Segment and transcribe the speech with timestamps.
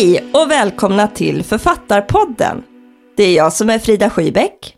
[0.00, 2.62] Hej och välkomna till Författarpodden.
[3.16, 4.76] Det är jag som är Frida Schybeck.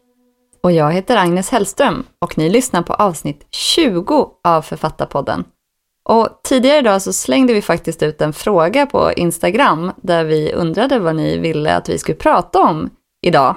[0.62, 5.44] Och jag heter Agnes Hellström och ni lyssnar på avsnitt 20 av Författarpodden.
[6.04, 10.98] Och tidigare idag så slängde vi faktiskt ut en fråga på Instagram där vi undrade
[10.98, 12.90] vad ni ville att vi skulle prata om
[13.22, 13.56] idag.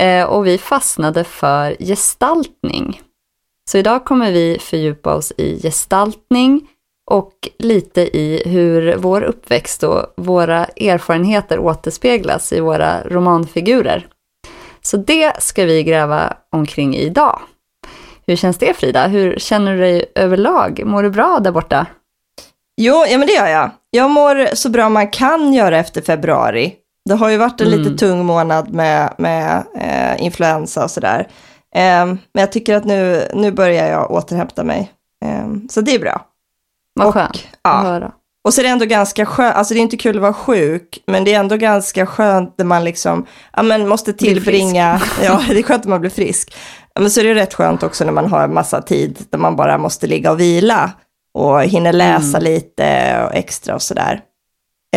[0.00, 3.00] Eh, och vi fastnade för gestaltning.
[3.70, 6.68] Så idag kommer vi fördjupa oss i gestaltning
[7.10, 14.06] och lite i hur vår uppväxt och våra erfarenheter återspeglas i våra romanfigurer.
[14.82, 17.40] Så det ska vi gräva omkring idag.
[18.26, 19.06] Hur känns det Frida?
[19.06, 20.82] Hur känner du dig överlag?
[20.84, 21.86] Mår du bra där borta?
[22.80, 23.70] Jo, ja men det gör jag.
[23.90, 26.74] Jag mår så bra man kan göra efter februari.
[27.08, 27.78] Det har ju varit en Mm.
[27.78, 31.28] lite tung månad med, med eh, influensa och sådär.
[31.74, 34.92] Eh, men jag tycker att nu, nu börjar jag återhämta mig.
[35.24, 36.26] Eh, så det är bra.
[36.94, 37.70] Vad Och- skönt ja.
[37.70, 38.12] att höra.
[38.44, 41.02] Och så är det ändå ganska skönt, alltså det är inte kul att vara sjuk,
[41.06, 45.58] men det är ändå ganska skönt när man liksom, ja men måste tillbringa, ja det
[45.58, 46.54] är skönt när man blir frisk.
[46.94, 49.38] Ja, Men så är det rätt skönt också när man har en massa tid där
[49.38, 50.90] man bara måste ligga och vila
[51.34, 54.20] och hinner läsa lite och extra och sådär.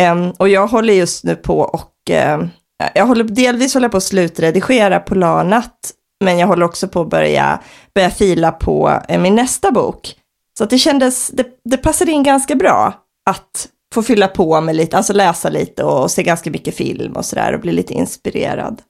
[0.00, 2.48] Em, och jag håller just nu på och, em,
[2.94, 5.92] jag håller delvis håller jag på att slutredigera Polarnatt,
[6.24, 7.58] men jag håller också på att börja,
[7.94, 10.14] börja fila på eh, min nästa bok.
[10.58, 12.92] Så att det kändes, det, det passade in ganska bra
[13.30, 17.24] att få fylla på med lite, alltså läsa lite och se ganska mycket film och
[17.24, 18.82] sådär och bli lite inspirerad.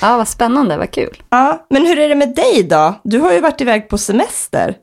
[0.00, 1.22] Ja, vad spännande, vad kul.
[1.30, 2.94] Ja, men hur är det med dig då?
[3.02, 4.76] Du har ju varit iväg på semester.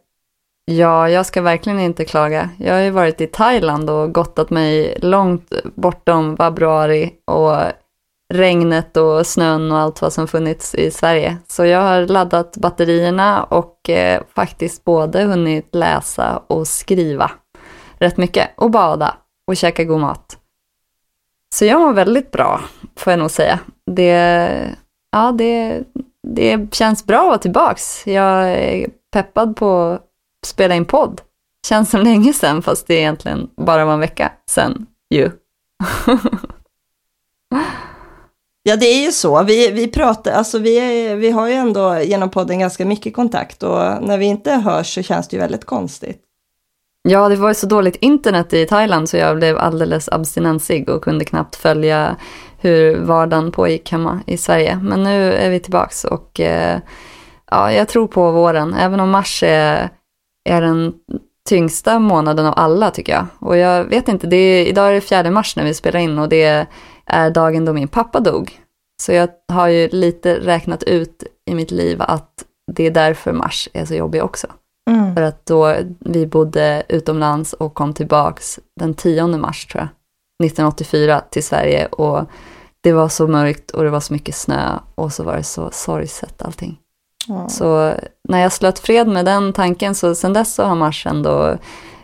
[0.66, 2.50] Ja, jag ska verkligen inte klaga.
[2.57, 7.56] Jag har ju varit i Thailand och gottat mig långt bortom februari och
[8.34, 11.38] regnet och snön och allt vad som funnits i Sverige.
[11.47, 17.31] Så jag har laddat batterierna och eh, faktiskt både hunnit läsa och skriva
[17.97, 20.38] rätt mycket och bada och käka god mat.
[21.53, 22.62] Så jag mår väldigt bra,
[22.95, 23.59] får jag nog säga.
[23.91, 24.75] Det,
[25.12, 25.84] ja, det,
[26.28, 28.07] det känns bra att vara tillbaks.
[28.07, 30.01] Jag är peppad på att
[30.45, 31.22] spela in podd.
[31.68, 35.31] Känns som länge sedan, fast det är egentligen bara var en vecka sedan ju.
[38.63, 39.43] Ja, det är ju så.
[39.43, 43.63] Vi, vi pratar, alltså vi, är, vi har ju ändå genom podden ganska mycket kontakt
[43.63, 46.21] och när vi inte hörs så känns det ju väldigt konstigt.
[47.01, 51.03] Ja, det var ju så dåligt internet i Thailand så jag blev alldeles abstinensig och
[51.03, 52.15] kunde knappt följa
[52.57, 54.79] hur vardagen pågick hemma i Sverige.
[54.83, 56.79] Men nu är vi tillbaks och eh,
[57.51, 59.89] ja, jag tror på våren, även om mars är,
[60.49, 60.93] är den
[61.49, 63.25] tyngsta månaden av alla tycker jag.
[63.39, 66.19] Och jag vet inte, det är, idag är det fjärde mars när vi spelar in
[66.19, 66.67] och det är
[67.33, 68.59] dagen då min pappa dog.
[69.01, 73.69] Så jag har ju lite räknat ut i mitt liv att det är därför mars
[73.73, 74.47] är så jobbig också.
[74.89, 75.15] Mm.
[75.15, 79.89] För att då vi bodde utomlands och kom tillbaks den 10 mars tror jag,
[80.45, 82.25] 1984 till Sverige och
[82.81, 85.71] det var så mörkt och det var så mycket snö och så var det så
[85.71, 86.79] sorgset allting.
[87.27, 87.50] Ja.
[87.50, 91.57] Så när jag slöt fred med den tanken så sen dess så har mars ändå,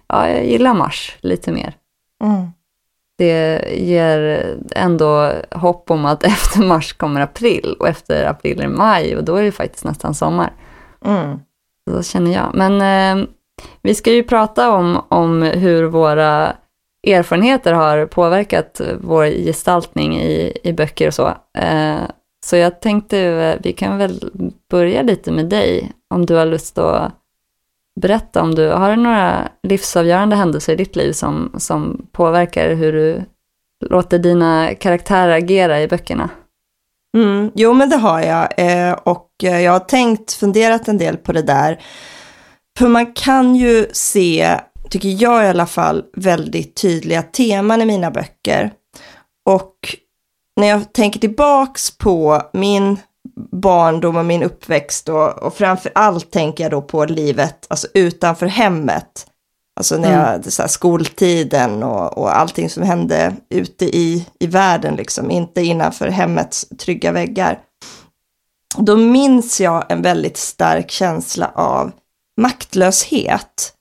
[0.08, 1.76] ja jag gillar mars lite mer.
[2.24, 2.50] Mm.
[3.18, 4.46] Det ger
[4.76, 9.36] ändå hopp om att efter mars kommer april och efter april är maj och då
[9.36, 10.54] är det faktiskt nästan sommar.
[11.06, 11.40] Mm.
[11.92, 12.52] Så känner jag.
[12.54, 13.28] Men eh,
[13.82, 16.56] vi ska ju prata om, om hur våra
[17.08, 21.28] erfarenheter har påverkat vår gestaltning i, i böcker och så.
[21.58, 22.00] Eh,
[22.46, 24.30] så jag tänkte, eh, vi kan väl
[24.72, 27.12] börja lite med dig, om du har lust att
[28.02, 33.24] berätta om du har några livsavgörande händelser i ditt liv som, som påverkar hur du
[33.86, 36.30] låter dina karaktärer agera i böckerna.
[37.18, 38.48] Mm, jo, men det har jag.
[38.58, 41.82] Eh, och eh, jag har tänkt, funderat en del på det där.
[42.78, 44.60] För man kan ju se,
[44.90, 48.72] tycker jag i alla fall, väldigt tydliga teman i mina böcker.
[49.50, 49.76] Och
[50.56, 52.98] när jag tänker tillbaks på min
[53.52, 58.46] barndom och min uppväxt och, och framför allt tänker jag då på livet alltså utanför
[58.46, 59.28] hemmet.
[59.80, 60.44] Alltså när jag, mm.
[60.44, 66.08] så här, skoltiden och, och allting som hände ute i, i världen, liksom, inte innanför
[66.08, 67.60] hemmets trygga väggar.
[68.78, 71.92] Då minns jag en väldigt stark känsla av
[72.42, 73.74] maktlöshet.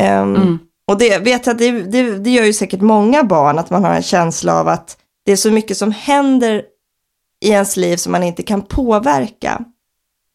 [0.00, 0.58] Um, mm.
[0.90, 3.94] Och det vet jag, det, det, det gör ju säkert många barn, att man har
[3.94, 6.62] en känsla av att det är så mycket som händer
[7.44, 9.64] i ens liv som man inte kan påverka.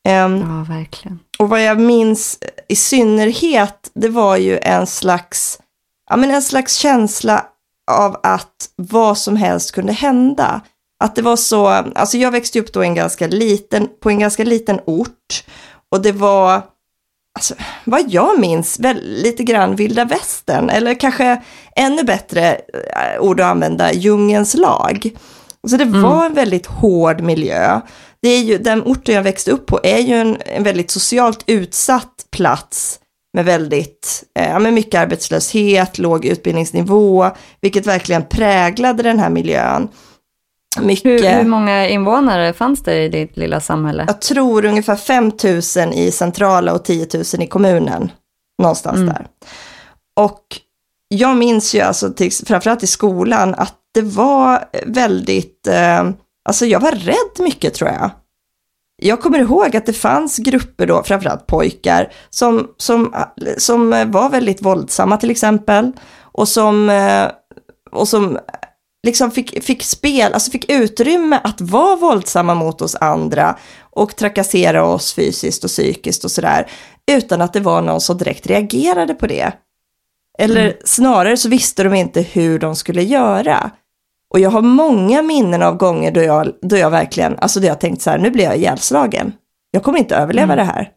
[0.07, 1.19] Um, ja, verkligen.
[1.39, 5.59] Och vad jag minns i synnerhet, det var ju en slags,
[6.09, 7.45] ja, men en slags känsla
[7.91, 10.61] av att vad som helst kunde hända.
[11.03, 14.43] Att det var så, alltså jag växte upp då en ganska liten, på en ganska
[14.43, 15.43] liten ort
[15.91, 16.61] och det var,
[17.35, 21.41] alltså, vad jag minns, väl, lite grann vilda västern, eller kanske
[21.75, 25.11] ännu bättre äh, ord att använda, djungens lag.
[25.67, 26.01] Så det mm.
[26.01, 27.81] var en väldigt hård miljö.
[28.21, 31.43] Det är ju, den orten jag växte upp på är ju en, en väldigt socialt
[31.47, 32.99] utsatt plats
[33.33, 37.29] med väldigt, eh, med mycket arbetslöshet, låg utbildningsnivå,
[37.61, 39.87] vilket verkligen präglade den här miljön.
[40.81, 44.03] Mycket, hur, hur, många invånare fanns det i ditt lilla samhälle?
[44.07, 48.11] Jag tror ungefär 5 000 i centrala och 10 000 i kommunen.
[48.61, 49.07] Någonstans mm.
[49.07, 49.27] där.
[50.15, 50.43] Och
[51.07, 56.09] jag minns ju alltså, till, framförallt i skolan, att det var väldigt, eh,
[56.45, 58.11] alltså jag var rädd mycket tror jag.
[59.01, 63.15] Jag kommer ihåg att det fanns grupper då, framförallt pojkar, som, som,
[63.57, 65.91] som var väldigt våldsamma till exempel.
[66.19, 67.27] Och som, eh,
[67.91, 68.39] och som
[69.07, 74.85] liksom fick, fick spel, alltså fick utrymme att vara våldsamma mot oss andra och trakassera
[74.85, 76.71] oss fysiskt och psykiskt och sådär,
[77.11, 79.51] utan att det var någon som direkt reagerade på det.
[80.39, 80.73] Eller mm.
[80.85, 83.71] snarare så visste de inte hur de skulle göra.
[84.33, 87.79] Och jag har många minnen av gånger då jag, då jag verkligen, alltså då jag
[87.79, 89.33] tänkt så här, nu blir jag ihjälslagen.
[89.71, 90.57] Jag kommer inte överleva mm.
[90.57, 90.89] det här.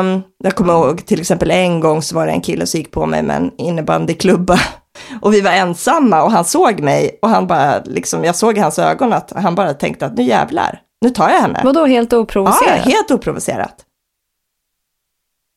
[0.00, 2.90] Um, jag kommer ihåg till exempel en gång så var det en kille som gick
[2.90, 4.58] på mig med en innebandyklubba.
[5.20, 8.60] Och vi var ensamma och han såg mig och han bara, liksom, jag såg i
[8.60, 11.60] hans ögon att han bara tänkte att nu jävlar, nu tar jag henne.
[11.64, 12.80] Vadå helt oprovocerat?
[12.84, 13.84] Ja, helt oprovocerat.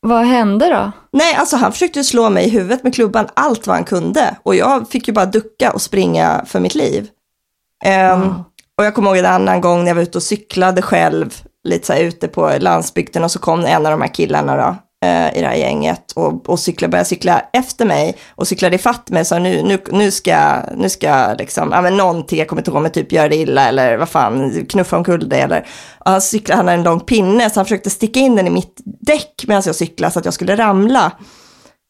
[0.04, 0.92] Vad hände då?
[1.12, 4.36] Nej, alltså han försökte slå mig i huvudet med klubban allt vad han kunde.
[4.44, 7.08] Och jag fick ju bara ducka och springa för mitt liv.
[7.86, 8.42] Um, oh.
[8.78, 11.88] Och jag kommer ihåg en annan gång när jag var ute och cyklade själv, lite
[11.88, 15.38] så här ute på landsbygden och så kom en av de här killarna då, Eh,
[15.38, 19.26] i det här gänget och, och cykla, började cykla efter mig och cyklade ifatt mig.
[19.26, 22.82] Så nu, nu, nu ska, nu ska liksom, ja men någonting, jag kommer inte ihåg,
[22.82, 25.68] men typ göra det illa eller vad fan, knuffa omkull det eller.
[26.06, 28.50] Och han cyklade, han hade en lång pinne så han försökte sticka in den i
[28.50, 31.12] mitt däck medan jag cyklade så att jag skulle ramla.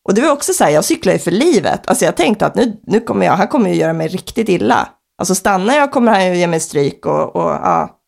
[0.08, 1.82] Och det var också så här, jag cyklar ju för livet.
[1.86, 4.88] Alltså jag tänkte att nu, nu kommer jag, han kommer ju göra mig riktigt illa.
[5.18, 8.00] Alltså stannar jag kommer han ju ge mig stryk och, och ja.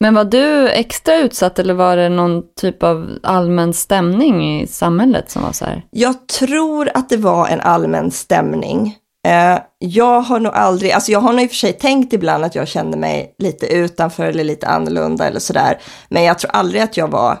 [0.00, 5.30] Men var du extra utsatt eller var det någon typ av allmän stämning i samhället
[5.30, 5.82] som var så här?
[5.90, 8.96] Jag tror att det var en allmän stämning.
[9.26, 12.44] Eh, jag har nog aldrig, alltså jag har nog i och för sig tänkt ibland
[12.44, 15.78] att jag kände mig lite utanför eller lite annorlunda eller sådär.
[16.08, 17.32] Men jag tror aldrig att jag var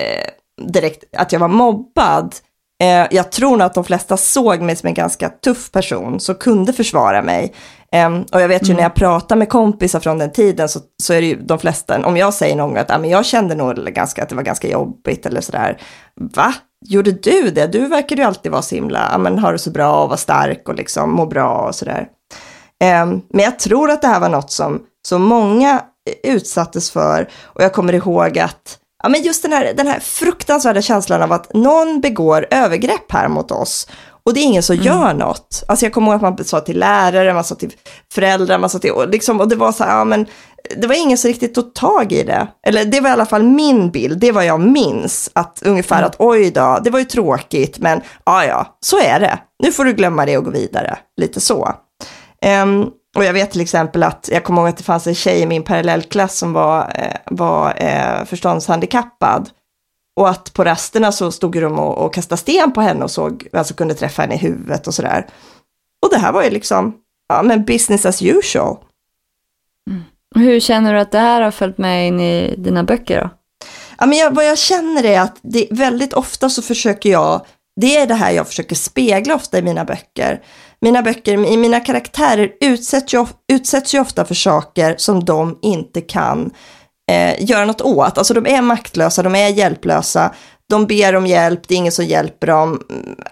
[0.00, 0.30] eh,
[0.66, 2.34] direkt, att jag var mobbad.
[2.82, 6.34] Eh, jag tror nog att de flesta såg mig som en ganska tuff person som
[6.34, 7.54] kunde försvara mig.
[7.96, 8.76] Um, och jag vet ju mm.
[8.76, 12.06] när jag pratar med kompisar från den tiden så, så är det ju de flesta,
[12.06, 14.42] om jag säger någon gång att ah, men jag kände nog ganska, att det var
[14.42, 15.82] ganska jobbigt eller sådär.
[16.14, 16.54] Va?
[16.86, 17.66] Gjorde du det?
[17.66, 20.18] Du verkar ju alltid vara så himla, ja men har det så bra och vara
[20.18, 22.08] stark och liksom må bra och sådär.
[23.02, 25.82] Um, men jag tror att det här var något som, som många
[26.22, 30.82] utsattes för och jag kommer ihåg att Ja, men just den här, den här fruktansvärda
[30.82, 33.88] känslan av att någon begår övergrepp här mot oss
[34.24, 34.86] och det är ingen som mm.
[34.86, 35.64] gör något.
[35.68, 37.72] Alltså jag kommer ihåg att man sa till lärare, man sa till
[38.12, 40.26] föräldrar, man sa till, och, liksom, och det var så här, ja men
[40.76, 42.48] det var ingen som riktigt tog tag i det.
[42.66, 45.30] Eller det var i alla fall min bild, det var jag minns.
[45.32, 46.06] Att ungefär mm.
[46.06, 49.38] att oj då, det var ju tråkigt, men ja ja, så är det.
[49.62, 50.98] Nu får du glömma det och gå vidare.
[51.20, 51.74] Lite så.
[52.62, 55.40] Um, och jag vet till exempel att, jag kommer ihåg att det fanns en tjej
[55.40, 59.48] i min parallellklass som var, eh, var eh, förståndshandikappad.
[60.20, 63.48] Och att på rasterna så stod de och, och kastade sten på henne och såg,
[63.52, 65.26] alltså kunde träffa henne i huvudet och sådär.
[66.02, 66.94] Och det här var ju liksom,
[67.28, 68.76] ja men business as usual.
[70.34, 73.30] Hur känner du att det här har följt med in i dina böcker då?
[73.98, 77.46] Ja, men jag, vad jag känner är att det, väldigt ofta så försöker jag,
[77.80, 80.42] det är det här jag försöker spegla ofta i mina böcker.
[80.80, 86.00] Mina böcker, i mina karaktärer utsätts ju, utsätts ju ofta för saker som de inte
[86.00, 86.50] kan
[87.10, 88.18] eh, göra något åt.
[88.18, 90.34] Alltså de är maktlösa, de är hjälplösa,
[90.68, 92.82] de ber om hjälp, det är ingen som hjälper dem.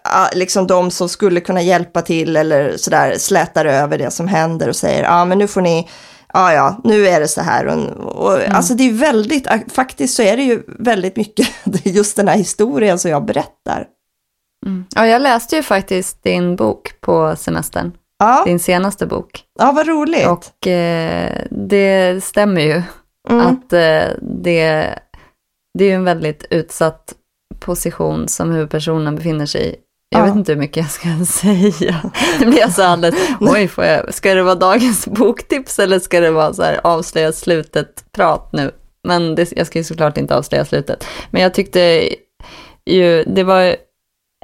[0.04, 4.68] Ah, liksom de som skulle kunna hjälpa till eller sådär slätar över det som händer
[4.68, 5.88] och säger, ja ah, men nu får ni
[6.32, 7.66] ja, ja, nu är det så här.
[7.66, 8.56] Och, och mm.
[8.56, 11.48] Alltså det är väldigt, faktiskt så är det ju väldigt mycket
[11.84, 13.86] just den här historien som jag berättar.
[14.66, 14.84] Mm.
[14.94, 17.92] Ja, jag läste ju faktiskt din bok på semestern.
[18.18, 18.42] Ja.
[18.44, 19.42] Din senaste bok.
[19.58, 20.26] Ja, vad roligt.
[20.26, 22.82] Och eh, det stämmer ju
[23.28, 23.46] mm.
[23.46, 24.98] att eh, det,
[25.78, 27.14] det är en väldigt utsatt
[27.60, 29.76] position som huvudpersonen befinner sig i.
[30.10, 30.24] Jag ja.
[30.24, 32.10] vet inte hur mycket jag ska säga.
[32.38, 36.30] Det blir alltså alldeles, oj, får jag, ska det vara dagens boktips eller ska det
[36.30, 38.70] vara så här avslöja slutet-prat nu?
[39.02, 41.04] Men det, jag ska ju såklart inte avslöja slutet.
[41.30, 42.08] Men jag tyckte
[42.86, 43.76] ju, det var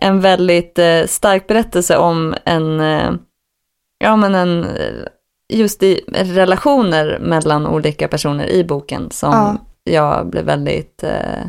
[0.00, 3.12] en väldigt eh, stark berättelse om en, eh,
[3.98, 4.66] ja men en,
[5.52, 9.56] just i relationer mellan olika personer i boken som ja.
[9.92, 11.46] jag blev väldigt eh,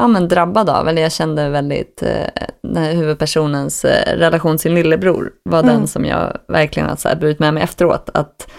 [0.00, 5.32] ja, men drabbad av, eller jag kände väldigt, eh, huvudpersonens eh, relation till sin lillebror
[5.42, 5.74] var mm.
[5.74, 8.10] den som jag verkligen har så här burit med mig efteråt.
[8.14, 8.50] Att,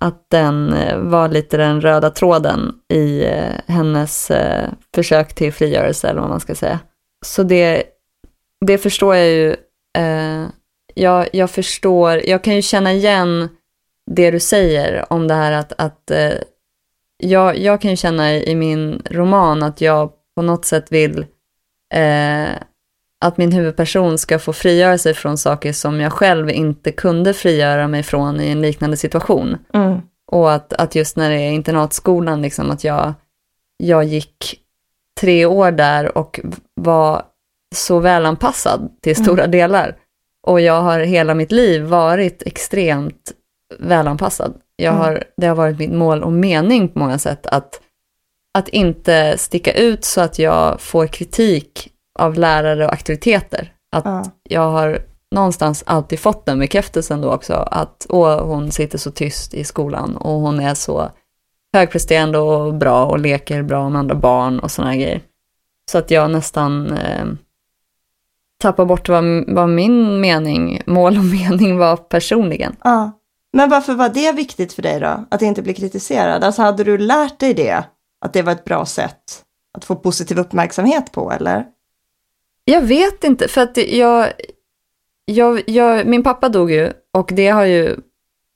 [0.00, 6.08] att den eh, var lite den röda tråden i eh, hennes eh, försök till frigörelse,
[6.08, 6.78] eller vad man ska säga.
[7.26, 7.82] Så det,
[8.66, 9.56] det förstår jag ju.
[10.94, 13.48] Jag, jag förstår, jag kan ju känna igen
[14.14, 16.10] det du säger om det här att, att
[17.18, 21.26] jag, jag kan ju känna i min roman att jag på något sätt vill
[21.94, 22.50] eh,
[23.20, 27.88] att min huvudperson ska få frigöra sig från saker som jag själv inte kunde frigöra
[27.88, 29.56] mig från i en liknande situation.
[29.74, 30.00] Mm.
[30.26, 33.14] Och att, att just när det är internatskolan, liksom att jag,
[33.76, 34.60] jag gick
[35.20, 36.40] tre år där och
[36.74, 37.22] var
[37.74, 39.24] så välanpassad till mm.
[39.24, 39.50] stora mm.
[39.50, 39.96] delar.
[40.42, 43.32] Och jag har hela mitt liv varit extremt
[43.78, 44.54] välanpassad.
[44.76, 45.04] Jag mm.
[45.04, 47.80] har, det har varit mitt mål och mening på många sätt att
[48.54, 53.72] att inte sticka ut så att jag får kritik av lärare och aktiviteter.
[53.92, 54.24] Att ja.
[54.42, 54.98] jag har
[55.34, 60.16] någonstans alltid fått den bekräftelsen då också, att åh, hon sitter så tyst i skolan
[60.16, 61.10] och hon är så
[61.72, 65.20] högpresterande och bra och leker bra med andra barn och sådana grejer.
[65.90, 67.26] Så att jag nästan eh,
[68.60, 72.76] tappar bort vad, vad min mening, mål och mening var personligen.
[72.84, 73.12] Ja.
[73.52, 75.26] Men varför var det viktigt för dig då?
[75.30, 76.44] Att inte bli kritiserad?
[76.44, 77.84] Alltså hade du lärt dig det
[78.24, 79.44] att det var ett bra sätt
[79.78, 81.64] att få positiv uppmärksamhet på, eller?
[82.64, 84.32] Jag vet inte, för att jag,
[85.24, 87.96] jag, jag, min pappa dog ju och det har ju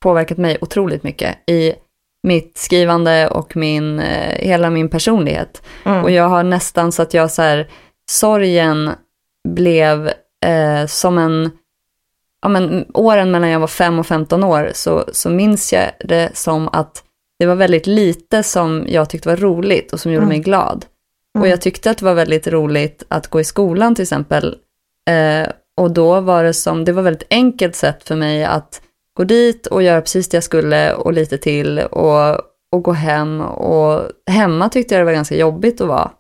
[0.02, 1.74] påverkat mig otroligt mycket i
[2.22, 5.62] mitt skrivande och min, eh, hela min personlighet.
[5.84, 6.04] Mm.
[6.04, 7.70] Och jag har nästan så att jag så här,
[8.10, 8.90] sorgen
[9.48, 10.08] blev
[10.46, 11.50] eh, som en,
[12.44, 16.30] ja men åren mellan jag var 5 och 15 år så, så minns jag det
[16.36, 17.02] som att
[17.38, 20.28] det var väldigt lite som jag tyckte var roligt och som gjorde mm.
[20.28, 20.84] mig glad.
[21.36, 21.42] Mm.
[21.42, 24.56] Och jag tyckte att det var väldigt roligt att gå i skolan till exempel.
[25.10, 25.48] Eh,
[25.80, 28.82] och då var det som, det var väldigt enkelt sätt för mig att
[29.16, 32.34] gå dit och göra precis det jag skulle och lite till och,
[32.72, 33.40] och gå hem.
[33.40, 36.10] Och hemma tyckte jag det var ganska jobbigt att vara.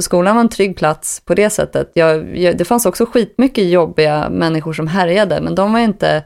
[0.00, 1.90] Så skolan var en trygg plats på det sättet.
[1.94, 6.24] Jag, jag, det fanns också skitmycket jobbiga människor som härjade, men de var jag inte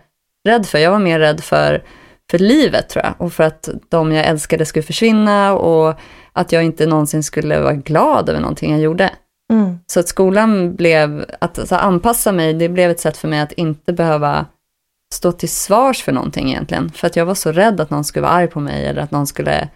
[0.49, 0.79] rädd för.
[0.79, 1.83] Jag var mer rädd för
[2.31, 3.15] för livet tror jag.
[3.19, 5.95] Och för att de jag älskade skulle försvinna och
[6.33, 9.11] att jag inte någonsin skulle vara glad över någonting jag gjorde.
[9.53, 9.79] Mm.
[9.87, 13.53] Så att skolan blev, att alltså, anpassa mig, det blev ett sätt för mig att
[13.53, 14.47] inte behöva
[15.15, 16.91] stå till svars för någonting egentligen.
[16.91, 19.11] För att jag var så rädd att någon skulle vara arg på mig eller att
[19.11, 19.69] någon skulle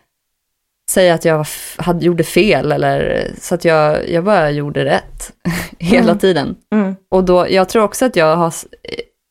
[0.91, 5.33] säga att jag hade, gjorde fel eller så att jag, jag bara gjorde rätt
[5.79, 6.19] hela mm.
[6.19, 6.57] tiden.
[6.75, 6.97] Mm.
[7.11, 8.55] Och då, jag tror också att jag har,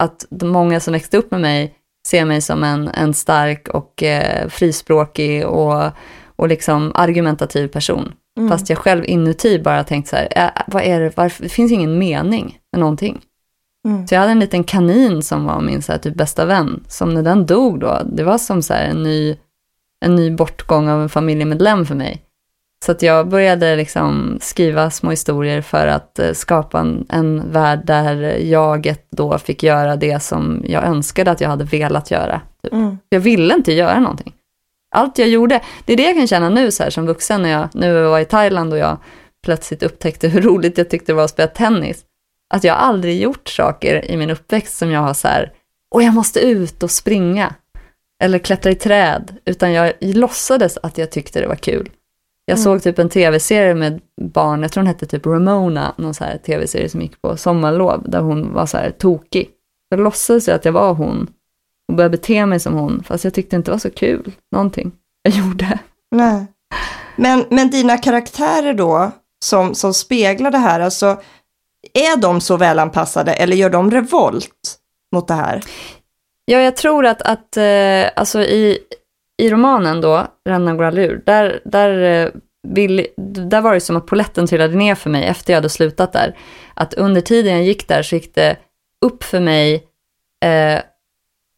[0.04, 1.76] att många som växte upp med mig
[2.08, 5.92] ser mig som en, en stark och eh, frispråkig och,
[6.36, 8.12] och liksom argumentativ person.
[8.38, 8.50] Mm.
[8.50, 11.72] Fast jag själv inuti bara tänkt så här, äh, vad är det, varför, det finns
[11.72, 13.22] ingen mening med någonting.
[13.88, 14.08] Mm.
[14.08, 17.14] Så jag hade en liten kanin som var min så här, typ bästa vän, som
[17.14, 19.38] när den dog då, det var som så här, en, ny,
[20.06, 22.26] en ny bortgång av en familjemedlem för mig.
[22.86, 27.82] Så att jag började liksom skriva små historier för att eh, skapa en, en värld
[27.84, 32.42] där jaget då fick göra det som jag önskade att jag hade velat göra.
[32.64, 32.74] Typ.
[32.74, 32.98] Mm.
[33.10, 34.34] Jag ville inte göra någonting.
[34.96, 37.50] Allt jag gjorde, det är det jag kan känna nu så här som vuxen när
[37.50, 38.98] jag nu var i Thailand och jag
[39.44, 42.04] plötsligt upptäckte hur roligt jag tyckte det var att spela tennis.
[42.54, 45.52] Att jag aldrig gjort saker i min uppväxt som jag har så här
[45.92, 47.56] och jag måste ut och springa
[48.24, 51.90] eller klättra i träd, utan jag låtsades att jag tyckte det var kul.
[52.46, 52.64] Jag mm.
[52.64, 56.38] såg typ en tv-serie med barn, jag tror den hette typ Ramona, någon så här
[56.38, 59.50] tv-serie som gick på sommarlov, där hon var så här tokig.
[59.90, 61.28] Jag låtsades att jag var hon
[61.88, 64.92] och började bete mig som hon, fast jag tyckte inte det var så kul, någonting
[65.22, 65.80] jag gjorde.
[66.12, 66.46] Nej.
[67.16, 69.12] Men, men dina karaktärer då,
[69.46, 71.22] som, som speglar det här, alltså,
[71.94, 74.78] är de så välanpassade eller gör de revolt
[75.12, 75.64] mot det här?
[76.52, 78.78] Ja, jag tror att, att eh, alltså i,
[79.38, 80.92] i romanen då, Ranna går
[81.26, 82.32] där, där, eh,
[82.68, 83.08] vill,
[83.50, 86.38] där var det som att poletten trillade ner för mig efter jag hade slutat där.
[86.74, 88.58] Att under tiden jag gick där så gick det
[89.06, 89.84] upp för mig
[90.46, 90.80] eh,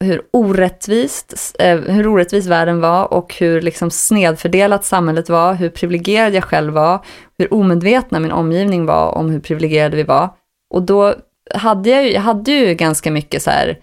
[0.03, 6.33] hur orättvist, eh, hur orättvis världen var och hur liksom snedfördelat samhället var, hur privilegierad
[6.33, 7.05] jag själv var,
[7.37, 10.29] hur omedvetna min omgivning var om hur privilegierade vi var.
[10.73, 11.15] Och då
[11.53, 13.77] hade jag ju, jag hade ju ganska mycket så här,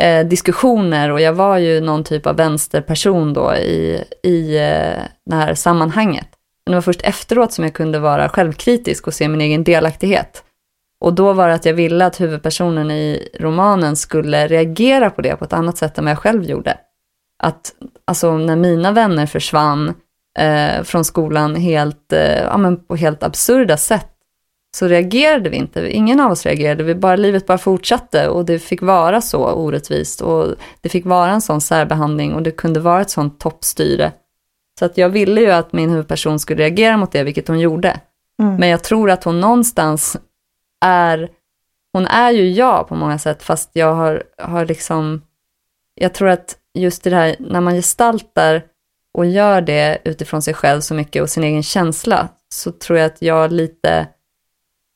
[0.00, 5.36] eh, diskussioner och jag var ju någon typ av vänsterperson då i, i eh, det
[5.36, 6.28] här sammanhanget.
[6.66, 10.44] Men det var först efteråt som jag kunde vara självkritisk och se min egen delaktighet.
[11.00, 15.36] Och då var det att jag ville att huvudpersonen i romanen skulle reagera på det
[15.36, 16.76] på ett annat sätt än vad jag själv gjorde.
[17.42, 17.72] Att
[18.04, 19.94] alltså när mina vänner försvann
[20.38, 24.09] eh, från skolan helt, eh, ja, men på helt absurda sätt
[24.76, 25.96] så reagerade vi inte.
[25.96, 26.82] Ingen av oss reagerade.
[26.84, 31.30] Vi bara, livet bara fortsatte och det fick vara så orättvist och det fick vara
[31.30, 34.12] en sån särbehandling och det kunde vara ett sånt toppstyre.
[34.78, 38.00] Så att jag ville ju att min huvudperson skulle reagera mot det, vilket hon gjorde.
[38.42, 38.56] Mm.
[38.56, 40.16] Men jag tror att hon någonstans
[40.84, 41.28] är,
[41.92, 45.22] hon är ju jag på många sätt, fast jag har, har liksom,
[45.94, 48.62] jag tror att just det här, när man gestaltar
[49.14, 53.06] och gör det utifrån sig själv så mycket och sin egen känsla, så tror jag
[53.06, 54.06] att jag lite,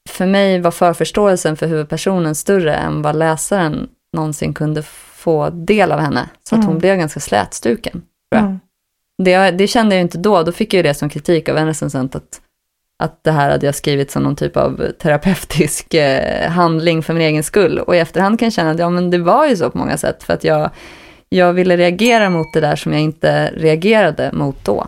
[0.09, 4.83] för mig var förförståelsen för huvudpersonen större än vad läsaren någonsin kunde
[5.15, 6.29] få del av henne.
[6.49, 6.79] Så att hon mm.
[6.79, 8.03] blev ganska slätstruken.
[8.35, 8.61] Mm.
[9.23, 11.67] Det, det, kände jag inte då, då fick jag ju det som kritik av en
[11.67, 12.41] recensent, att
[12.97, 17.23] att det här hade jag skrivit som någon typ av terapeutisk eh, handling för min
[17.23, 17.79] egen skull.
[17.79, 19.97] Och i efterhand kan jag känna att ja, men det var ju så på många
[19.97, 20.71] sätt, för att jag,
[21.29, 24.87] jag ville reagera mot det där som jag inte reagerade mot då.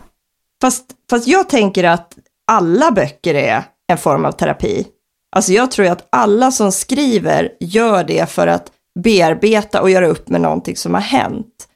[0.61, 2.13] Fast, fast jag tänker att
[2.47, 4.85] alla böcker är en form av terapi.
[5.35, 10.29] Alltså jag tror att alla som skriver gör det för att bearbeta och göra upp
[10.29, 11.67] med någonting som har hänt.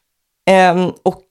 [0.74, 1.26] Um, och,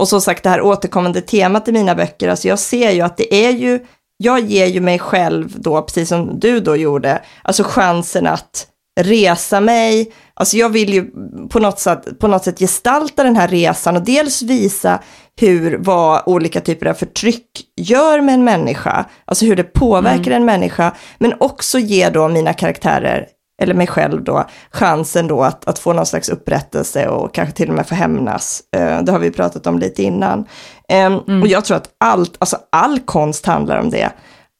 [0.00, 3.16] och som sagt, det här återkommande temat i mina böcker, alltså jag ser ju att
[3.16, 3.86] det är ju
[4.22, 8.66] jag ger ju mig själv då, precis som du då gjorde, alltså chansen att
[9.02, 10.12] resa mig.
[10.34, 11.06] Alltså jag vill ju
[11.48, 15.00] på något, sätt, på något sätt gestalta den här resan och dels visa
[15.40, 20.32] hur, vad olika typer av förtryck gör med en människa, alltså hur det påverkar mm.
[20.32, 23.26] en människa, men också ge då mina karaktärer,
[23.62, 27.68] eller mig själv då, chansen då att, att få någon slags upprättelse och kanske till
[27.68, 28.62] och med få hämnas.
[28.76, 30.38] Uh, det har vi pratat om lite innan.
[30.38, 31.42] Um, mm.
[31.42, 34.10] Och jag tror att allt, alltså all konst handlar om det.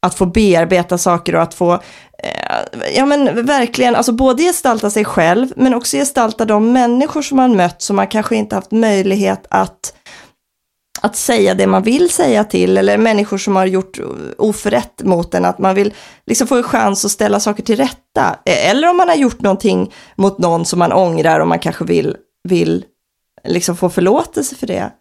[0.05, 1.79] Att få bearbeta saker och att få, uh,
[2.95, 7.55] ja men verkligen, alltså både gestalta sig själv, men också gestalta de människor som man
[7.55, 9.93] mött som man kanske inte haft möjlighet att
[11.03, 13.99] att säga det man vill säga till, eller människor som har gjort
[14.37, 15.93] oförrätt mot en, att man vill
[16.25, 18.39] liksom få en chans att ställa saker till rätta.
[18.45, 21.85] E, eller om man har gjort någonting mot någon som man ångrar och man kanske
[21.85, 22.85] vill, vill
[23.43, 24.91] liksom få förlåtelse för det.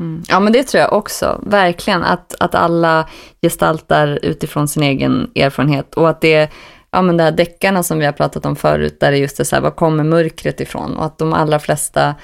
[0.00, 0.22] Mm.
[0.28, 3.08] Ja, men det tror jag också, verkligen, att, att alla
[3.42, 6.50] gestaltar utifrån sin egen erfarenhet och att det
[6.92, 9.44] ja men det här deckarna som vi har pratat om förut, där det just är
[9.44, 10.96] så här, var kommer mörkret ifrån?
[10.96, 12.14] Och att de allra flesta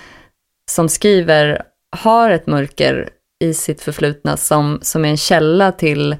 [0.70, 1.62] som skriver
[1.96, 3.08] har ett mörker
[3.44, 6.16] i sitt förflutna som, som är en källa till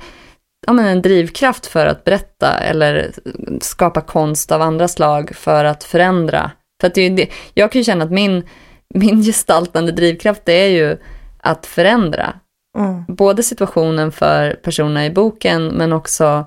[0.67, 3.13] ja, men en drivkraft för att berätta eller
[3.61, 6.51] skapa konst av andra slag för att förändra.
[6.81, 8.49] För att det, jag kan ju känna att min,
[8.95, 10.97] min gestaltande drivkraft är ju
[11.39, 12.35] att förändra.
[12.79, 13.05] Mm.
[13.09, 16.47] Både situationen för personerna i boken men också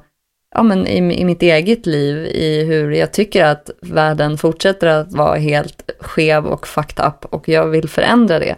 [0.56, 5.12] ja, men i, i mitt eget liv, i hur jag tycker att världen fortsätter att
[5.12, 8.56] vara helt skev och fucked up och jag vill förändra det.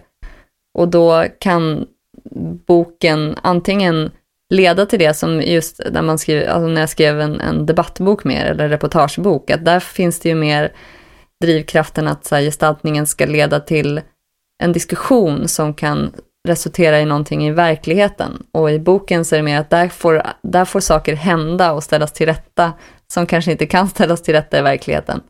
[0.77, 1.87] Och då kan
[2.67, 4.11] boken antingen
[4.53, 8.23] leda till det som just när, man skriver, alltså när jag skrev en, en debattbok
[8.23, 10.71] mer, eller reportagebok, att där finns det ju mer
[11.41, 14.01] drivkraften att så här, gestaltningen ska leda till
[14.63, 16.11] en diskussion som kan
[16.47, 18.43] resultera i någonting i verkligheten.
[18.51, 21.83] Och i boken så är det mer att där får, där får saker hända och
[21.83, 22.73] ställas till rätta
[23.13, 25.21] som kanske inte kan ställas till rätta i verkligheten.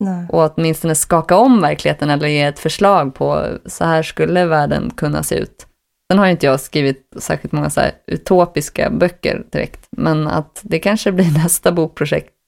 [0.00, 0.26] Nej.
[0.28, 5.22] Och åtminstone skaka om verkligheten eller ge ett förslag på så här skulle världen kunna
[5.22, 5.66] se ut.
[6.10, 11.12] Sen har inte jag skrivit särskilt många så utopiska böcker direkt, men att det kanske
[11.12, 12.30] blir nästa bokprojekt.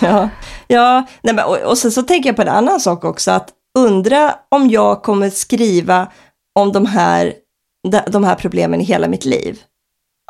[0.00, 0.28] Ja,
[0.66, 3.48] ja nej men, och, och sen så tänker jag på en annan sak också, att
[3.78, 6.08] undra om jag kommer skriva
[6.56, 7.34] om de här,
[8.06, 9.60] de, här problemen i hela mitt liv.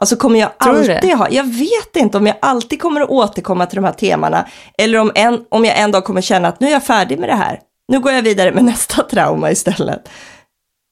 [0.01, 3.67] Alltså kommer jag Tror alltid ha, jag vet inte om jag alltid kommer att återkomma
[3.67, 4.47] till de här temana,
[4.79, 7.29] eller om, en, om jag en dag kommer känna att nu är jag färdig med
[7.29, 7.61] det här.
[7.89, 10.09] Nu går jag vidare med nästa trauma istället.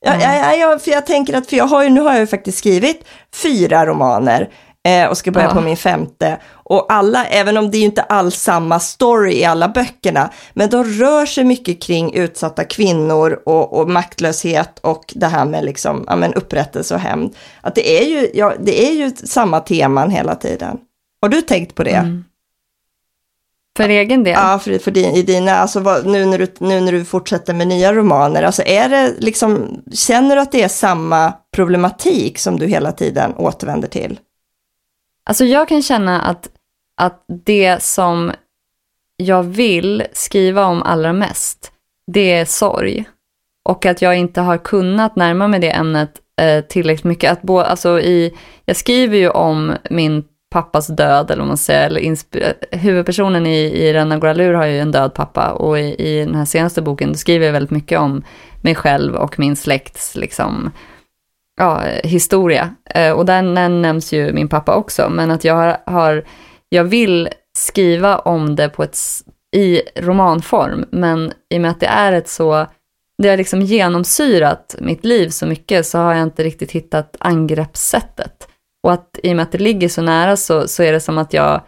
[0.06, 2.20] Ja, ja, ja, ja, för jag tänker att, för jag har ju, nu har jag
[2.20, 3.04] ju faktiskt skrivit
[3.42, 4.50] fyra romaner
[4.88, 5.54] eh, och ska börja Ja.
[5.54, 6.38] på min femte.
[6.46, 10.84] Och alla, även om det är inte alls samma story i alla böckerna, men de
[10.84, 16.16] rör sig mycket kring utsatta kvinnor och, och maktlöshet och det här med liksom, ja,
[16.16, 17.36] men upprättelse och hämnd.
[17.60, 20.78] Att det är, ju, ja, det är ju samma teman hela tiden.
[21.22, 21.90] Har du tänkt på det?
[21.90, 22.24] Mm.
[23.76, 24.32] För egen del?
[24.32, 27.54] Ja, för, för din, i dina, alltså vad, nu, när du, nu när du fortsätter
[27.54, 32.58] med nya romaner, alltså är det liksom, känner du att det är samma problematik som
[32.58, 34.18] du hela tiden återvänder till?
[35.24, 36.48] Alltså jag kan känna att,
[36.96, 38.32] att det som
[39.16, 41.72] jag vill skriva om allra mest,
[42.06, 43.04] det är sorg.
[43.64, 47.32] Och att jag inte har kunnat närma mig det ämnet eh, tillräckligt mycket.
[47.32, 48.34] Att bo, alltså i,
[48.64, 53.58] jag skriver ju om min pappas död, eller vad man säger, eller eh, huvudpersonen i,
[53.58, 57.12] i Renna Goralur har ju en död pappa och i, i den här senaste boken
[57.12, 58.22] då skriver jag väldigt mycket om
[58.62, 60.70] mig själv och min släkts liksom,
[61.56, 62.74] ja, historia.
[62.84, 66.24] Eh, och den nämns ju min pappa också, men att jag har, har
[66.68, 68.98] jag vill skriva om det på ett,
[69.56, 72.66] i romanform, men i och med att det är ett så,
[73.22, 78.48] det har liksom genomsyrat mitt liv så mycket så har jag inte riktigt hittat angreppssättet.
[78.82, 81.18] Och att i och med att det ligger så nära så, så är det som
[81.18, 81.60] att jag,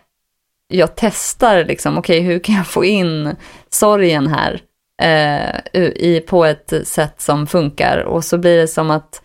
[0.69, 3.37] jag testar liksom, okej hur kan jag få in
[3.71, 4.61] sorgen här
[5.03, 9.23] eh, i, på ett sätt som funkar och så blir det som att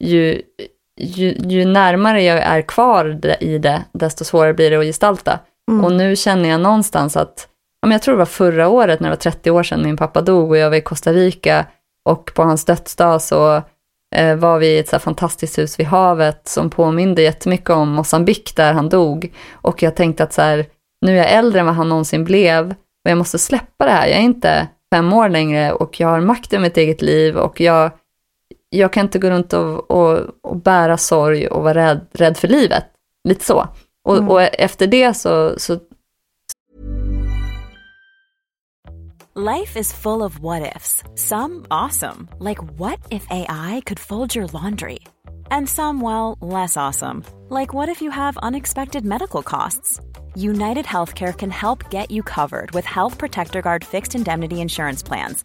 [0.00, 0.42] ju,
[1.00, 5.38] ju, ju närmare jag är kvar i det, desto svårare blir det att gestalta.
[5.84, 7.48] Och nu känner jag någonstans att,
[7.80, 9.96] ja, men jag tror det var förra året när det var 30 år sedan min
[9.96, 11.66] pappa dog och jag var i Costa Rica
[12.08, 13.62] och på hans dödsdag så
[14.16, 18.56] eh, var vi i ett så fantastiskt hus vid havet som påminde jättemycket om Mosambik
[18.56, 19.32] där han dog.
[19.52, 20.66] Och jag tänkte att så här,
[21.06, 22.70] nu är jag äldre än vad han någonsin blev
[23.04, 24.06] och jag måste släppa det här.
[24.06, 27.60] Jag är inte fem år längre och jag har makt över mitt eget liv och
[27.60, 27.90] jag,
[28.78, 32.48] jag kan inte gå runt och, och, och bära sorg och vara rädd, rädd för
[32.48, 32.84] livet.
[33.28, 33.68] Lite så.
[34.04, 35.78] Och, och efter det så, så
[39.36, 41.02] Life is full of what ifs.
[41.16, 45.00] Some awesome, like what if AI could fold your laundry?
[45.50, 50.00] And some, well, less awesome, like what if you have unexpected medical costs?
[50.36, 55.44] United Healthcare can help get you covered with Health Protector Guard fixed indemnity insurance plans.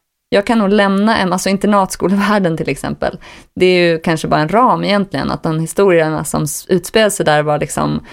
[0.33, 3.19] jag kan nog lämna en, alltså internatskolevärlden till exempel.
[3.55, 7.43] Det är ju kanske bara en ram egentligen, att de historierna som utspelar sig där
[7.43, 8.05] var liksom,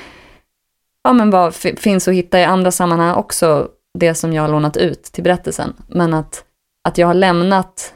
[1.04, 4.48] ja men vad fi- finns att hitta i andra sammanhang också, det som jag har
[4.48, 5.74] lånat ut till berättelsen.
[5.88, 6.44] Men att,
[6.88, 7.94] att jag har lämnat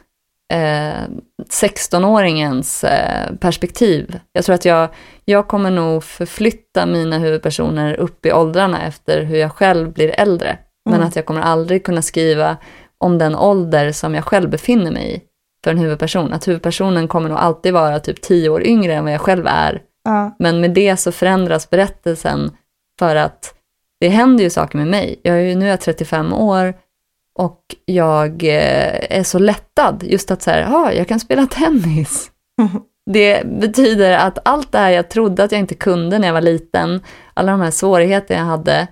[0.52, 1.08] eh,
[1.50, 4.18] 16-åringens eh, perspektiv.
[4.32, 4.88] Jag tror att jag,
[5.24, 10.58] jag kommer nog förflytta mina huvudpersoner upp i åldrarna efter hur jag själv blir äldre.
[10.90, 12.56] Men att jag kommer aldrig kunna skriva
[13.02, 15.20] om den ålder som jag själv befinner mig i
[15.64, 16.32] för en huvudperson.
[16.32, 19.82] Att huvudpersonen kommer nog alltid vara typ tio år yngre än vad jag själv är.
[20.04, 20.36] Ja.
[20.38, 22.50] Men med det så förändras berättelsen
[22.98, 23.54] för att
[24.00, 25.20] det händer ju saker med mig.
[25.22, 26.74] Jag är ju, nu är jag 35 år
[27.38, 32.30] och jag eh, är så lättad just att så här, ja, jag kan spela tennis.
[33.10, 36.40] Det betyder att allt det här jag trodde att jag inte kunde när jag var
[36.40, 37.00] liten,
[37.34, 38.88] alla de här svårigheter jag hade,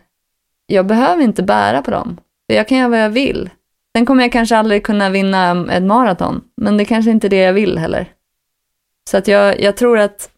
[0.67, 2.17] jag behöver inte bära på dem.
[2.47, 3.51] För jag kan göra vad jag vill.
[3.97, 7.37] Sen kommer jag kanske aldrig kunna vinna ett maraton, men det kanske inte är det
[7.37, 8.13] jag vill heller.
[9.11, 10.31] Så att jag, jag tror att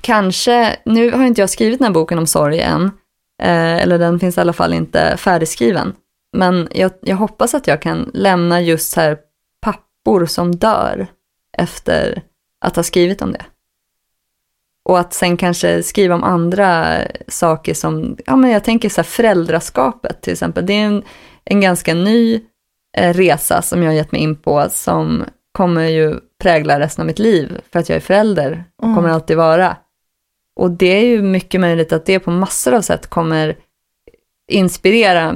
[0.00, 2.84] kanske, nu har inte jag skrivit den här boken om sorg än,
[3.42, 5.94] eh, eller den finns i alla fall inte färdigskriven,
[6.36, 9.18] men jag, jag hoppas att jag kan lämna just så här
[9.60, 11.06] pappor som dör
[11.58, 12.22] efter
[12.60, 13.44] att ha skrivit om det.
[14.84, 19.04] Och att sen kanske skriva om andra saker som, ja men jag tänker så här
[19.04, 20.66] föräldraskapet till exempel.
[20.66, 21.02] Det är en,
[21.44, 22.40] en ganska ny
[22.96, 27.18] resa som jag har gett mig in på som kommer ju prägla resten av mitt
[27.18, 28.96] liv för att jag är förälder och Mm.
[28.96, 29.76] kommer alltid vara.
[30.60, 33.56] Och det är ju mycket möjligt att det på massor av sätt kommer
[34.52, 35.34] inspirera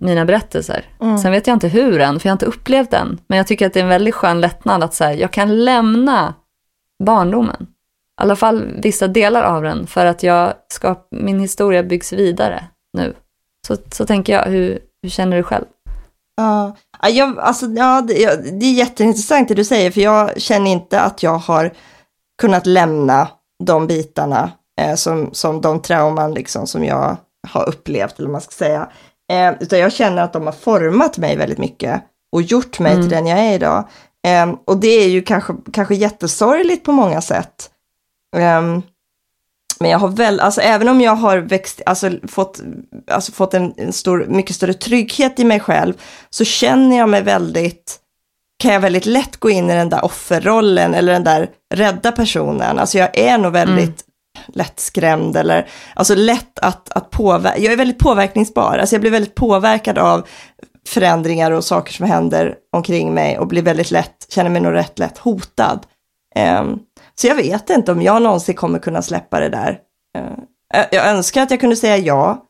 [0.00, 0.84] mina berättelser.
[1.00, 1.18] Mm.
[1.18, 3.20] Sen vet jag inte hur än, för jag har inte upplevt den.
[3.26, 5.64] Men jag tycker att det är en väldigt skön lättnad att så här, jag kan
[5.64, 6.34] lämna
[7.04, 7.62] barndomen.
[7.62, 12.64] I alla fall vissa delar av den, för att jag ska, min historia byggs vidare
[12.92, 13.14] nu.
[13.66, 15.64] Så, så tänker jag, hur, hur känner du själv?
[16.38, 20.40] Ja, Ja, jag, alltså, ja, det, ja, det är jätteintressant det du säger, för jag
[20.40, 21.72] känner inte att jag har
[22.40, 23.28] kunnat lämna
[23.64, 27.16] de bitarna eh, som, som de trauman liksom, som jag
[27.48, 28.88] har upplevt, eller man ska säga.
[29.32, 33.08] Eh, utan jag känner att de har format mig väldigt mycket och gjort mig till
[33.08, 33.88] den jag är idag.
[34.26, 37.70] Eh, och det är ju kanske, kanske jättesorgligt på många sätt.
[39.80, 42.60] Men jag har väl, alltså även om jag har växt, alltså fått,
[43.10, 45.94] alltså fått en, en stor, mycket större trygghet i mig själv,
[46.30, 47.98] så känner jag mig väldigt,
[48.58, 52.78] kan jag väldigt lätt gå in i den där offerrollen eller den där rädda personen.
[52.78, 54.04] Alltså jag är nog väldigt
[54.48, 59.34] lättskrämd eller, alltså lätt att, att påverka, jag är väldigt påverkningsbar, alltså jag blir väldigt
[59.34, 60.26] påverkad av
[60.88, 64.98] förändringar och saker som händer omkring mig och blir väldigt lätt, känner mig nog rätt
[64.98, 65.86] lätt hotad.
[66.34, 66.78] Ehm,
[67.18, 69.78] så jag vet inte om jag någonsin kommer kunna släppa det där.
[70.74, 72.44] Eh, jag önskar att jag kunde säga ja.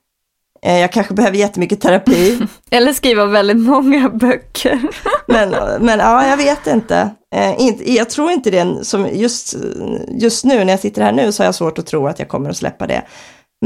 [0.63, 2.39] Eh, jag kanske behöver jättemycket terapi.
[2.71, 4.81] Eller skriva väldigt många böcker.
[5.27, 5.51] men,
[5.85, 7.11] men ja, jag vet inte.
[7.35, 7.95] Eh.
[7.97, 9.57] Jag tror inte det, som just,
[10.09, 12.29] just nu när jag sitter här nu så har jag svårt att tro att jag
[12.29, 13.03] kommer att släppa det.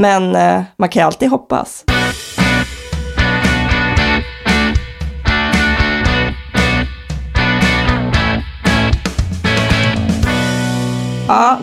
[0.01, 0.31] Men
[0.77, 1.85] man kan ju alltid hoppas.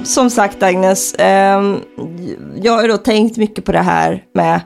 [0.05, 1.81] Som sagt Agnes, ehm,
[2.63, 4.61] jag har då tänkt mycket på det här med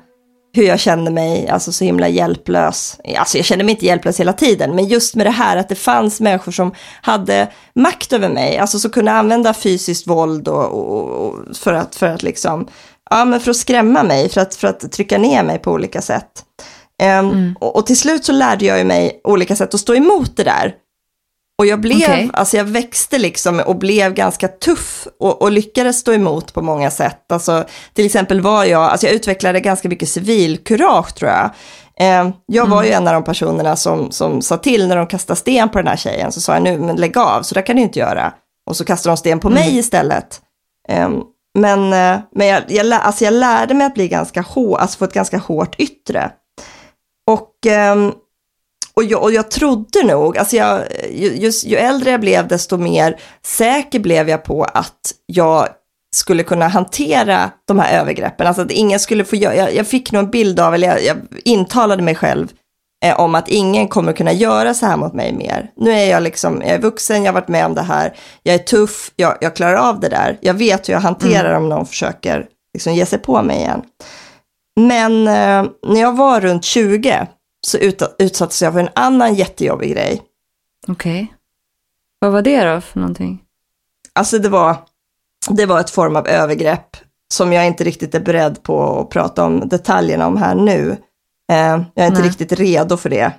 [0.57, 2.99] hur jag kände mig, alltså så himla hjälplös.
[3.18, 5.75] Alltså jag kände mig inte hjälplös hela tiden, men just med det här att det
[5.75, 11.27] fanns människor som hade makt över mig, alltså som kunde använda fysiskt våld och, och,
[11.27, 12.68] och för, att, för att liksom,
[13.11, 16.03] ja men för att skrämma mig, för att, för att trycka ner mig på olika
[16.03, 16.31] sätt.
[17.03, 20.44] Ehm, och, och till slut så lärde jag mig olika sätt att stå emot det
[20.44, 20.75] där.
[21.59, 22.31] Och jag blev, Okej.
[22.33, 26.90] alltså jag växte liksom och blev ganska tuff och, och lyckades stå emot på många
[26.90, 27.33] sätt.
[27.33, 31.51] Alltså till exempel var jag, alltså jag utvecklade ganska mycket civilkurage tror jag.
[32.01, 35.40] Eh, jag var ju en av de personerna som, som sa till när de kastade
[35.40, 37.77] sten på den här tjejen, så sa jag nu, men lägg av, så där kan
[37.77, 38.33] du inte göra.
[38.67, 40.40] Och så kastade de sten på mig istället.
[40.88, 41.11] Eh,
[41.59, 45.05] men eh, men jag, jag, alltså jag lärde mig att bli ganska hård, alltså få
[45.05, 46.31] ett ganska hårt yttre.
[47.27, 48.12] Och ehm,
[48.96, 52.76] och jag, och jag trodde nog, alltså jag, ju, just, ju äldre jag blev desto
[52.76, 55.68] mer säker blev jag på att jag
[56.14, 58.46] skulle kunna hantera de här övergreppen.
[58.46, 61.04] Alltså att ingen skulle få göra, jag, jag fick nog en bild av, eller jag,
[61.04, 62.48] jag intalade mig själv
[63.04, 65.70] eh, om att ingen kommer kunna göra så här mot mig mer.
[65.76, 68.54] Nu är jag liksom, jag är vuxen, jag har varit med om det här, jag
[68.54, 70.38] är tuff, jag, jag klarar av det där.
[70.40, 73.83] Jag vet hur jag hanterar om någon försöker liksom ge sig på mig igen.
[74.80, 77.26] Men eh, när jag var runt 20
[77.66, 80.22] så ut, utsattes jag för en annan jättejobbig grej.
[80.88, 81.35] Okej.
[82.18, 83.42] Vad var det då för någonting?
[84.12, 84.77] Alltså det var,
[85.50, 86.96] det var ett form av övergrepp
[87.35, 90.96] som jag inte riktigt är beredd på att prata om detaljerna om här nu.
[91.53, 91.57] Eh,
[91.94, 92.29] jag är inte Nej.
[92.29, 93.33] riktigt redo för det.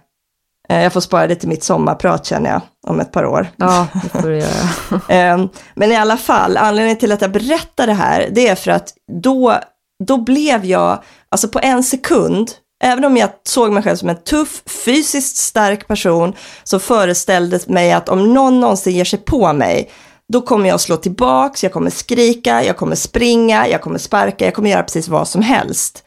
[0.69, 3.47] Eh, jag får spara det till mitt sommarprat känner jag, om ett par år.
[3.55, 5.01] Ja, det får du göra.
[5.09, 8.71] Eh, men i alla fall, anledningen till att jag berättar det här, det är för
[8.71, 9.59] att då,
[10.03, 12.51] då blev jag, alltså på en sekund,
[12.85, 17.91] även om jag såg mig själv som en tuff, fysiskt stark person, så föreställdes mig
[17.91, 19.91] att om någon någonsin ger sig på mig,
[20.33, 24.53] då kommer jag slå tillbaks, jag kommer skrika, jag kommer springa, jag kommer sparka, jag
[24.53, 26.03] kommer göra precis vad som helst.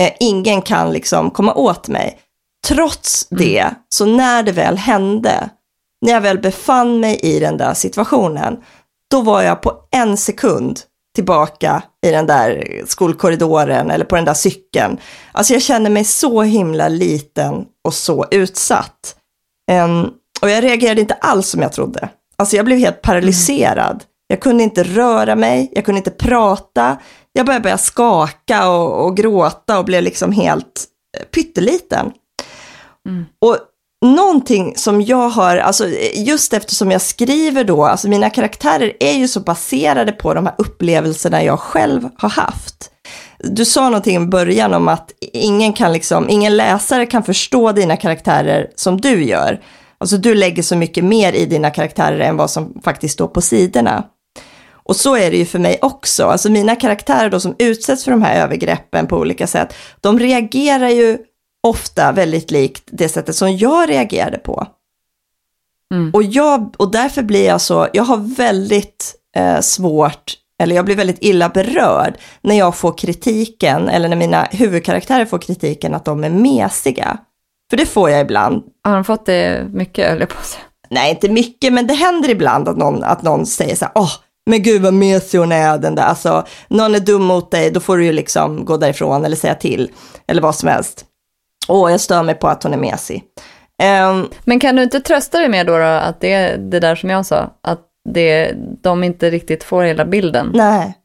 [0.00, 2.18] Eh, ingen kan liksom komma åt mig.
[2.68, 5.50] Trots det, så när det väl hände,
[6.06, 8.56] när jag väl befann mig i den där situationen,
[9.10, 10.80] då var jag på en sekund
[11.14, 14.98] tillbaka i den där skolkorridoren eller på den där cykeln.
[15.32, 19.16] Alltså jag kände mig så himla liten och så utsatt.
[19.70, 20.10] Ehm,
[20.42, 22.08] och jag reagerade inte alls som jag trodde.
[22.36, 24.04] Alltså jag blev helt paralyserad.
[24.26, 26.96] Jag kunde inte röra mig, jag kunde inte prata,
[27.32, 30.84] jag började börja skaka och, och gråta och blev liksom helt
[31.18, 32.12] eh, pytteliten.
[33.08, 33.24] Mm.
[33.38, 33.58] Och
[34.02, 39.28] någonting som jag har, alltså just eftersom jag skriver då, alltså mina karaktärer är ju
[39.28, 42.90] så baserade på de här upplevelserna jag själv har haft.
[43.38, 47.96] Du sa någonting i början om att ingen kan liksom, ingen läsare kan förstå dina
[47.96, 49.60] karaktärer som du gör.
[49.98, 53.40] Alltså du lägger så mycket mer i dina karaktärer än vad som faktiskt står på
[53.40, 54.04] sidorna.
[54.84, 56.26] Och så är det ju för mig också.
[56.26, 60.88] Alltså mina karaktärer då som utsätts för de här övergreppen på olika sätt, de reagerar
[60.88, 61.18] ju
[61.62, 64.66] ofta väldigt likt det sättet som jag reagerade på.
[65.94, 66.10] Mm.
[66.14, 70.96] Och, jag, och därför blir jag så, jag har väldigt eh, svårt, eller jag blir
[70.96, 76.24] väldigt illa berörd när jag får kritiken, eller när mina huvudkaraktärer får kritiken att de
[76.24, 77.18] är mesiga.
[77.70, 78.62] För det får jag ibland.
[78.84, 80.62] Har de fått det mycket, jag på säga.
[80.90, 84.12] Nej, inte mycket, men det händer ibland att någon, att någon säger så här, åh,
[84.46, 87.80] men gud vad mesig hon är, den där, alltså, någon är dum mot dig, då
[87.80, 89.90] får du ju liksom gå därifrån eller säga till,
[90.26, 91.04] eller vad som helst.
[91.68, 93.24] Åh, jag stör mig på att hon är mesig.
[93.82, 96.94] Ehm, Men kan du inte trösta dig med då, då att det är det där
[96.96, 100.50] som jag sa, att det, de inte riktigt får hela bilden?
[100.54, 100.98] nej.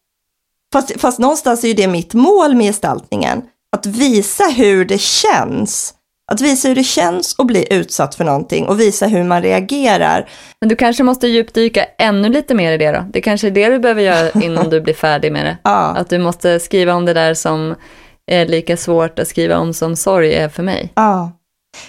[0.73, 3.41] Fast, fast någonstans är ju det mitt mål med gestaltningen,
[3.75, 5.93] att visa hur det känns.
[6.31, 10.29] Att visa hur det känns att bli utsatt för någonting och visa hur man reagerar.
[10.61, 13.05] Men du kanske måste djupdyka ännu lite mer i det då?
[13.13, 15.57] Det kanske är det du behöver göra innan du blir färdig med det?
[15.63, 15.95] Ja.
[15.97, 17.75] Att du måste skriva om det där som
[18.27, 20.91] är lika svårt att skriva om som sorg är för mig?
[20.95, 21.31] Ja,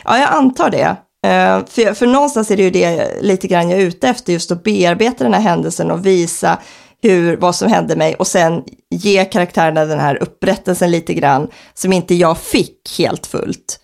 [0.05, 0.96] ja jag antar det.
[1.27, 4.51] Eh, för, för någonstans är det ju det lite grann jag är ute efter, just
[4.51, 6.59] att bearbeta den här händelsen och visa
[7.03, 11.92] hur, vad som hände mig och sen ge karaktärerna den här upprättelsen lite grann som
[11.92, 13.81] inte jag fick helt fullt.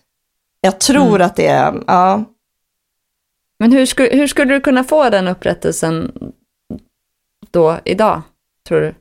[0.61, 2.23] Jag tror att det är, ja,
[3.59, 6.11] Men hur skulle, hur skulle du kunna få den upprättelsen
[7.51, 8.21] då, idag,
[8.67, 8.95] tror du?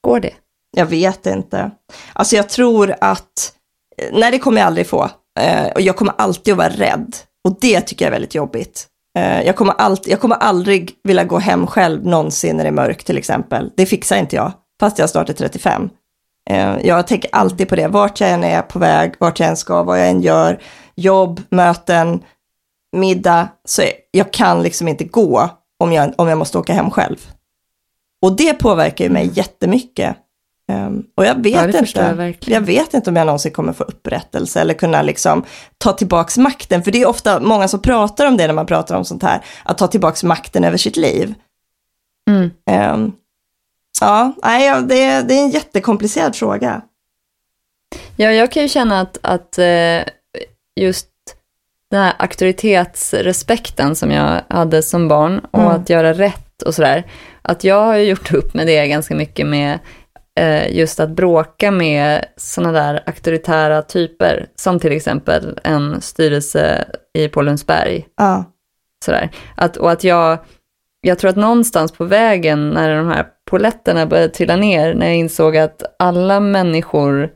[0.00, 0.34] Går det?
[0.78, 1.70] Jag vet inte.
[2.12, 3.52] Alltså jag tror att,
[3.98, 5.10] eh, nej det kommer jag aldrig få.
[5.40, 7.16] Eh, och jag kommer alltid att vara rädd.
[7.44, 8.86] Och det tycker jag är väldigt jobbigt.
[9.18, 12.72] Eh, jag, kommer alltid, jag kommer aldrig vilja gå hem själv någonsin när det är
[12.72, 13.70] mörkt till exempel.
[13.76, 15.90] Det fixar inte jag, fast jag snart är 35.
[16.50, 19.56] Eh, jag tänker alltid på det, vart jag än är på väg, vart jag än
[19.56, 20.62] ska, vad jag än gör,
[20.94, 22.22] jobb, möten,
[22.96, 27.16] middag, så jag kan liksom inte gå om jag, om jag måste åka hem själv.
[28.22, 30.16] Och det påverkar ju mig jättemycket.
[30.72, 32.60] Um, och jag vet, Ja, jag inte, verkligen.
[32.60, 35.44] jag vet inte om jag någonsin kommer få upprättelse eller kunna liksom
[35.78, 36.82] ta tillbaks makten.
[36.82, 39.40] För det är ofta många som pratar om det när man pratar om sånt här,
[39.62, 41.34] att ta tillbaks makten över sitt liv.
[42.30, 42.50] Mm.
[42.94, 43.12] Um,
[44.00, 46.82] ja, nej, det, är, det är en jättekomplicerad fråga.
[48.16, 50.00] Ja, jag kan ju känna att, att eh,
[50.80, 51.08] just
[51.90, 55.72] den här auktoritetsrespekten som jag hade som barn och Mm.
[55.72, 57.04] att göra rätt och sådär,
[57.42, 59.78] att jag har ju gjort upp med det ganska mycket med
[60.70, 67.42] just att bråka med sådana där auktoritära typer, som till exempel en styrelse i på
[67.42, 68.06] Lundsberg.
[68.16, 68.44] Ja,
[69.04, 69.30] Sådär.
[69.56, 70.38] Att, och att jag,
[71.00, 75.16] jag tror att någonstans på vägen när de här poletterna började trilla ner, när jag
[75.16, 77.30] insåg att alla människor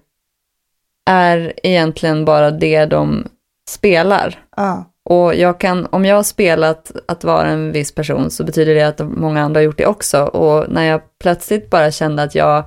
[1.11, 3.27] är egentligen bara det de
[3.69, 4.45] spelar.
[4.57, 8.75] ja, Och jag kan, om jag har spelat att vara en viss person så betyder
[8.75, 10.23] det att många andra har gjort det också.
[10.23, 12.65] Och när jag plötsligt bara kände att jag,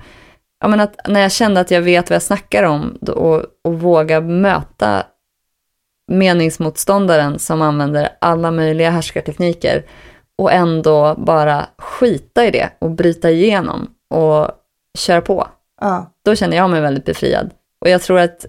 [0.65, 3.80] ja men att när jag kände att jag vet vad jag snackar om och, och
[3.80, 5.04] vågar möta
[6.12, 9.86] meningsmotståndaren som använder alla möjliga härskartekniker
[10.38, 14.51] och ändå bara skita i det och bryta igenom och
[14.97, 15.47] köra på
[15.82, 17.49] ja, då känner jag mig väldigt befriad.
[17.82, 18.45] Och jag tror att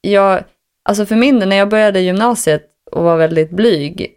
[0.00, 0.44] jag,
[0.84, 4.14] alltså för min del, när jag började gymnasiet och var väldigt blyg,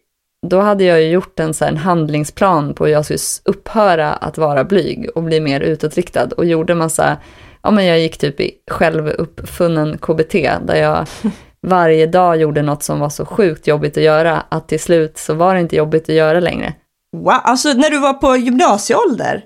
[0.48, 3.20] då hade jag ju gjort en, så en handlingsplan på hur jag skulle
[3.56, 7.18] upphöra att vara blyg och bli mer utåtriktad och gjorde massa,
[7.64, 10.34] ja men jag gick typ i självuppfunnen KBT
[10.66, 11.08] där jag
[11.68, 15.34] varje dag gjorde något som var så sjukt jobbigt att göra att till slut så
[15.34, 16.74] var det inte jobbigt att göra längre.
[17.18, 19.44] wow, alltså när du var på gymnasieålder?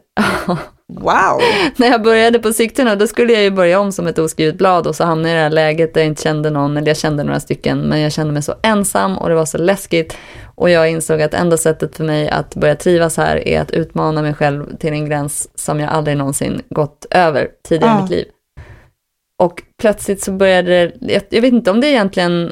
[0.93, 1.41] Wow,
[1.77, 4.87] när jag började på Sigtuna, då skulle jag ju börja om som ett oskrivet blad
[4.87, 6.97] och så hamnade jag i det här läget där jag inte kände någon, eller jag
[6.97, 10.17] kände några stycken, men jag kände mig så ensam och det var så läskigt.
[10.55, 14.21] Och jag insåg att enda sättet för mig att börja trivas här är att utmana
[14.21, 18.01] mig själv till en gräns som jag aldrig någonsin gått över tidigare i Ja.
[18.01, 18.25] mitt liv.
[19.43, 22.51] Och plötsligt så började det, jag, jag vet inte om det egentligen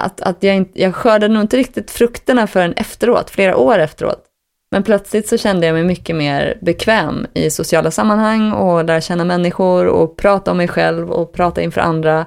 [0.00, 4.24] att, att jag, inte, jag skördade nog inte riktigt frukterna förrän efteråt, flera år efteråt.
[4.70, 9.24] Men plötsligt så kände jag mig mycket mer bekväm i sociala sammanhang och lära känna
[9.24, 12.26] människor och prata om mig själv och prata inför andra.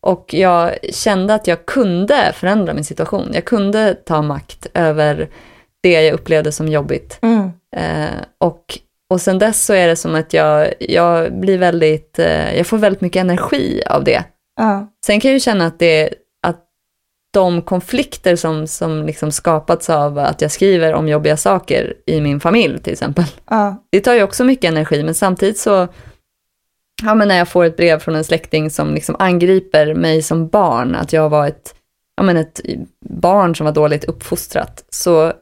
[0.00, 3.30] Och jag kände att jag kunde förändra min situation.
[3.32, 5.28] Jag kunde ta makt över
[5.82, 7.18] det jag upplevde som jobbigt.
[7.22, 7.50] mm.
[7.76, 8.78] Eh, och,
[9.10, 12.78] Och sen dess så är det som att jag, jag blir väldigt, eh, jag får
[12.78, 14.24] väldigt mycket energi av det.
[14.56, 14.92] Ja.
[15.06, 16.14] Sen kan jag ju känna att, det,
[17.34, 22.40] de konflikter som, som liksom skapats av att jag skriver om jobbiga saker i min
[22.40, 23.76] familj till exempel, Ja.
[23.92, 25.88] det tar ju också mycket energi, men samtidigt så,
[27.02, 30.48] ja men när jag får ett brev från en släkting som liksom angriper mig som
[30.48, 31.74] barn, att jag var ett,
[32.16, 32.60] ja men ett
[33.08, 35.32] barn som var dåligt uppfostrat, så,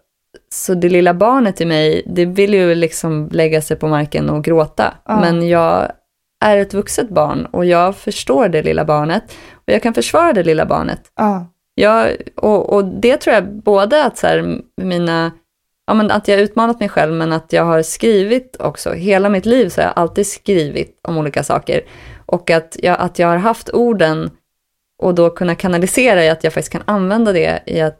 [0.54, 4.44] så det lilla barnet i mig, det vill ju liksom lägga sig på marken och
[4.44, 5.20] gråta, Ja.
[5.20, 5.92] men jag
[6.44, 9.22] är ett vuxet barn och jag förstår det lilla barnet
[9.54, 11.00] och jag kan försvara det lilla barnet.
[11.16, 11.46] Ja.
[11.74, 15.32] Jag, och, och det tror jag både att så här, mina,
[15.86, 18.92] ja men att jag utmanat mig själv, men att jag har skrivit också.
[18.92, 21.80] Hela mitt liv så har jag alltid skrivit om olika saker.
[22.26, 24.30] Och att jag, att jag har haft orden
[24.98, 27.98] och då kunna kanalisera i att jag faktiskt kan använda det i att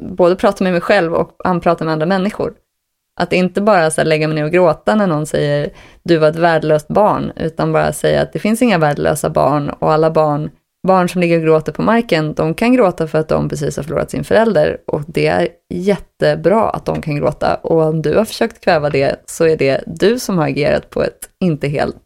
[0.00, 2.54] både prata med mig själv och prata med andra människor.
[3.16, 5.70] Att inte bara så här lägga mig ner och gråta när någon säger
[6.02, 9.92] du var ett värdelöst barn, utan bara säga att det finns inga värdelösa barn och
[9.92, 10.50] alla barn,
[10.84, 13.84] barn som ligger och gråter på marken, de kan gråta för att de precis har
[13.84, 18.24] förlorat sin förälder och det är jättebra att de kan gråta och om du har
[18.24, 21.96] försökt kväva det så är det du som har agerat på ett inte helt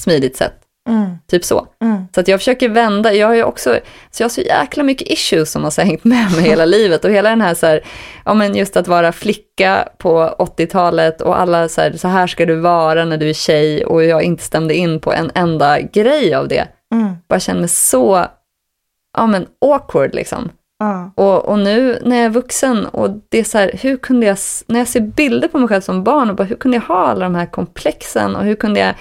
[0.00, 0.54] smidigt sätt.
[0.88, 1.10] Mm.
[1.30, 1.66] Typ så.
[1.82, 2.04] Mm.
[2.14, 3.78] Så att jag försöker vända, jag har ju också,
[4.10, 7.10] så jag har så jäkla mycket issues som har hängt med mig hela livet och
[7.10, 7.84] hela den här så här,
[8.24, 12.46] ja men just att vara flicka på 80-talet och alla så här, så här ska
[12.46, 16.34] du vara när du är tjej och jag inte stämde in på en enda grej
[16.34, 16.68] av det.
[16.94, 17.14] Mm.
[17.28, 18.26] Bara kände mig så,
[19.16, 20.50] ja men awkward liksom.
[20.78, 21.10] Ja.
[21.14, 24.38] Och, och nu när jag är vuxen och det är så här, hur kunde jag,
[24.66, 27.06] när jag ser bilder på mig själv som barn och bara hur kunde jag ha
[27.06, 28.94] alla de här komplexen och hur kunde jag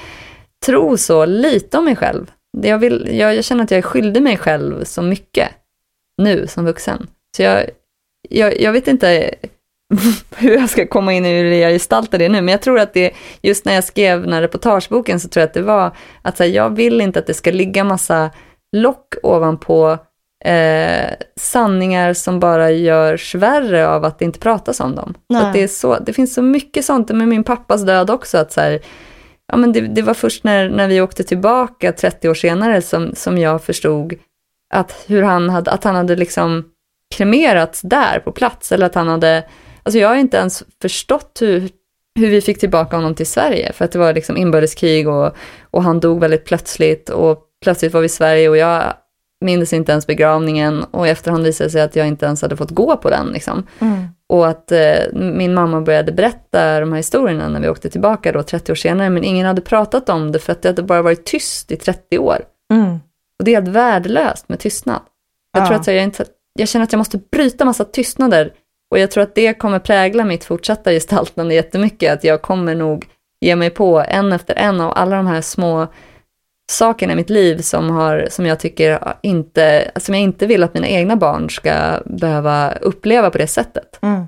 [0.66, 2.32] tro så lite om mig själv?
[2.62, 5.50] Jag, vill, jag, jag känner att jag är skyldig mig själv så mycket
[6.18, 7.08] nu som vuxen.
[7.36, 7.70] Så jag,
[8.30, 9.36] jag, jag vet inte
[10.38, 12.94] hur jag ska komma in i hur jag gestaltar det nu, men jag tror att
[12.94, 16.38] det, just när jag skrev den här reportageboken så tror jag att det var att
[16.38, 18.32] så här, jag vill inte att det ska ligga massa
[18.76, 19.98] lock ovanpå
[20.46, 25.14] eh, sanningar som bara görs värre av att det inte pratas om dem.
[25.34, 28.52] Att det, är så, det finns så mycket sånt, med min pappas död också, att
[28.52, 28.80] så här,
[29.52, 33.16] ja, men det, det var först när, när vi åkte tillbaka 30 år senare som,
[33.16, 34.14] som jag förstod
[34.74, 36.66] att, hur han hade, att han hade liksom
[37.16, 39.44] kremerats där på plats, eller att han hade,
[39.88, 41.70] alltså jag har inte ens förstått hur,
[42.20, 45.36] hur vi fick tillbaka honom till Sverige, för att det var liksom inbördeskrig och,
[45.72, 48.94] och han dog väldigt plötsligt och plötsligt var vi i Sverige och jag
[49.46, 52.58] minns inte ens begravningen och i efterhand visade det sig att jag inte ens hade
[52.58, 53.28] fått gå på den.
[53.28, 53.68] Liksom.
[53.80, 54.08] Mm.
[54.30, 58.44] Och att eh, min mamma började berätta de här historierna när vi åkte tillbaka då
[58.44, 61.26] 30 år senare, men ingen hade pratat om det för att det hade bara varit
[61.26, 62.42] tyst i 30 år.
[62.74, 63.00] Mm.
[63.40, 65.02] Och det är helt värdelöst med tystnad.
[65.54, 65.80] Jag, tror Ja.
[65.80, 68.54] att så jag, inte, jag känner att jag måste bryta massa tystnader
[68.92, 73.06] och jag tror att det kommer prägla mitt fortsatta gestaltande jättemycket, att jag kommer nog
[73.42, 75.88] ge mig på en efter en av alla de här små
[76.72, 80.74] sakerna i mitt liv som, har, som jag tycker inte, som jag inte vill att
[80.74, 84.00] mina egna barn ska behöva uppleva på det sättet.
[84.02, 84.26] Mm.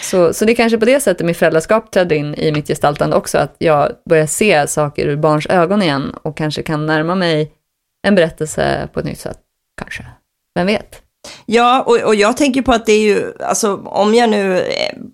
[0.00, 3.16] Så, så det är kanske på det sättet mitt föräldraskap trädde in i mitt gestaltande
[3.16, 7.52] också, att jag börjar se saker ur barns ögon igen och kanske kan närma mig
[8.06, 9.38] en berättelse på ett nytt sätt,
[9.80, 10.06] kanske.
[10.54, 11.03] Vem vet?
[11.46, 14.66] Ja, och, och jag tänker på att det är ju, alltså om jag nu eh,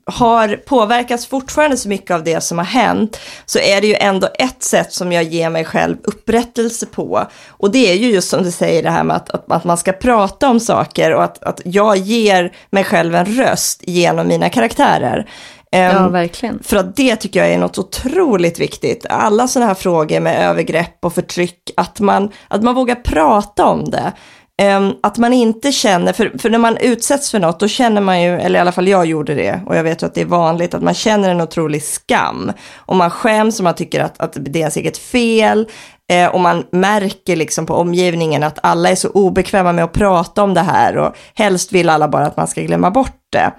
[0.07, 4.29] har påverkats fortfarande så mycket av det som har hänt, så är det ju ändå
[4.35, 7.27] ett sätt som jag ger mig själv upprättelse på.
[7.49, 9.77] Och det är ju just som du säger det här med att, att, att man
[9.77, 14.49] ska prata om saker och att, att jag ger mig själv en röst genom mina
[14.49, 15.29] karaktärer.
[15.73, 16.63] Ehm, Ja, verkligen.
[16.63, 19.07] för att det tycker jag är något otroligt viktigt.
[19.11, 23.91] Alla sådana här frågor med övergrepp och förtryck, att man, att man vågar prata om
[23.91, 24.13] det.
[24.61, 28.23] Ehm, att man inte känner, för, för när man utsätts för något, då känner man
[28.23, 30.25] ju, eller i alla fall jag gjorde det, och jag vet ju att det är
[30.25, 32.53] vanligt, att man känner en otrolig skam.
[32.77, 35.69] Och man skäms och man tycker att, att det är ens eget fel.
[36.13, 40.43] Eh, och man märker liksom på omgivningen att alla är så obekväma med att prata
[40.43, 43.53] om det här och helst vill alla bara att man ska glömma bort det.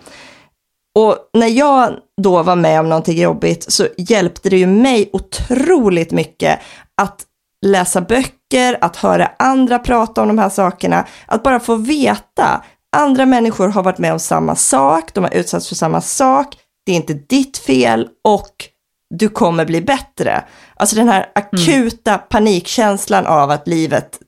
[0.99, 6.11] Och när jag då var med om någonting jobbigt så hjälpte det ju mig otroligt
[6.11, 6.59] mycket
[7.01, 7.25] att
[7.61, 12.63] läsa böcker, att höra andra prata om de här sakerna, att bara få veta.
[12.95, 16.91] Andra människor har varit med om samma sak, de har utsatts för samma sak, det
[16.91, 18.67] är inte ditt fel och
[19.09, 20.43] du kommer bli bättre.
[20.75, 24.19] Alltså den här akuta panikkänslan av att livet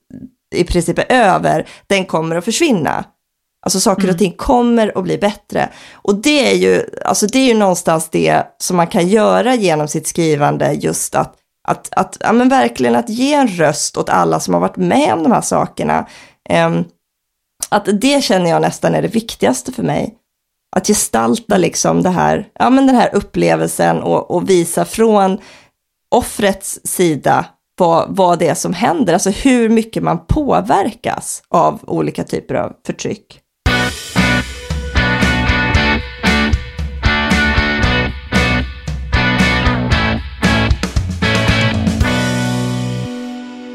[0.55, 3.05] i princip är över, den kommer att försvinna.
[3.65, 5.69] Alltså saker och ting kommer att bli bättre.
[5.93, 9.87] Och det är ju, alltså det är ju någonstans det som man kan göra genom
[9.87, 11.35] sitt skrivande, just att,
[11.67, 15.13] att, att ja, men verkligen att ge en röst åt alla som har varit med
[15.13, 16.07] om de här sakerna.
[16.49, 16.83] Ehm,
[17.69, 20.17] att det känner jag nästan är det viktigaste för mig.
[20.75, 25.37] att gestalta liksom det här, ja, men den här upplevelsen och, och visa från
[26.09, 27.45] offrets sida
[27.77, 32.73] vad, vad det är som händer, alltså hur mycket man påverkas av olika typer av
[32.85, 33.42] förtryck.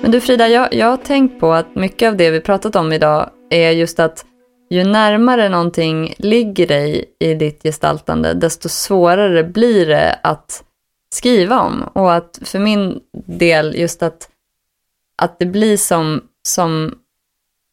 [0.09, 2.93] Men du Frida, jag, jag har tänkt på att mycket av det vi pratat om
[2.93, 4.27] idag är just att
[4.71, 10.65] ju närmare någonting ligger dig i ditt gestaltande, desto svårare blir det att
[11.15, 11.83] skriva om.
[11.83, 14.29] Och att för min del, just att,
[15.23, 16.95] att det blir som, som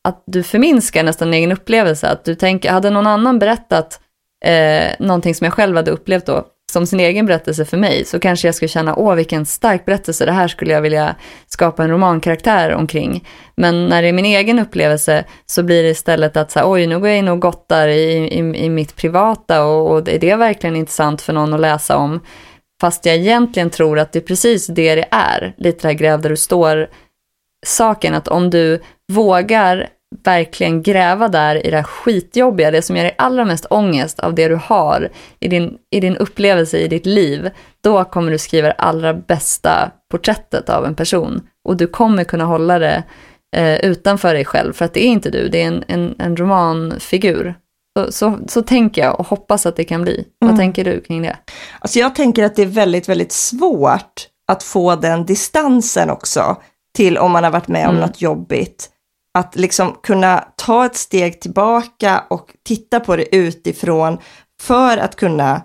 [0.04, 2.08] att du förminskar nästan din egen upplevelse.
[2.08, 4.00] Att du tänker, hade någon annan berättat
[4.46, 6.46] eh, någonting som jag själv hade upplevt då,
[6.76, 10.26] som sin egen berättelse för mig, så kanske jag skulle känna, åh vilken stark berättelse,
[10.26, 11.16] det här skulle jag vilja
[11.48, 13.28] skapa en romankaraktär omkring.
[13.56, 16.88] Men när det är min egen upplevelse så blir det istället att, så här, oj
[16.88, 20.36] nu går jag in och gottar i, i, i mitt privata och, och är det
[20.36, 22.20] verkligen intressant för någon att läsa om?
[22.82, 26.22] Fast jag egentligen tror att det är precis det det är, lite det här gräv
[26.22, 26.90] där du står
[27.66, 29.88] saken, att om du vågar
[30.24, 34.36] verkligen gräva där i det här skitjobbiga, det som ger dig allra mest ångest av
[34.36, 35.10] det du har
[35.40, 37.50] i din, i din upplevelse i ditt liv,
[37.84, 41.42] då kommer du skriva det allra bästa porträttet av en person.
[41.64, 43.04] Och du kommer kunna hålla det
[43.56, 46.38] eh, utanför dig själv, för att det är inte du, det är en, en, en
[46.38, 47.56] romanfigur.
[47.98, 50.14] Så, så, så, tänker jag och hoppas att det kan bli.
[50.14, 50.52] Mm.
[50.52, 51.38] Vad tänker du kring det?
[51.80, 56.58] Alltså jag tänker att det är väldigt, väldigt svårt att få den distansen också
[56.96, 58.08] till om man har varit med om mm.
[58.08, 58.90] något jobbigt
[59.36, 64.18] att liksom kunna ta ett steg tillbaka och titta på det utifrån
[64.62, 65.62] för att kunna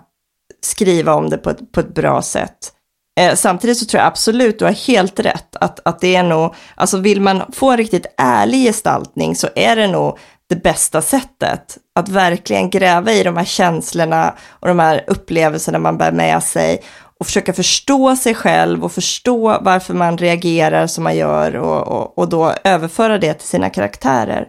[0.61, 2.73] skriva om det på ett, på ett bra sätt.
[3.19, 6.55] Eh, samtidigt så tror jag absolut, du har helt rätt, att, att det är nog,
[6.75, 10.17] alltså vill man få en riktigt ärlig gestaltning så är det nog
[10.49, 11.77] det bästa sättet.
[11.95, 16.83] Att verkligen gräva i de här känslorna och de här upplevelserna man bär med sig
[17.21, 22.17] och försöka förstå sig själv och förstå varför man reagerar som man gör och, och,
[22.17, 24.47] och då överföra det till sina karaktärer.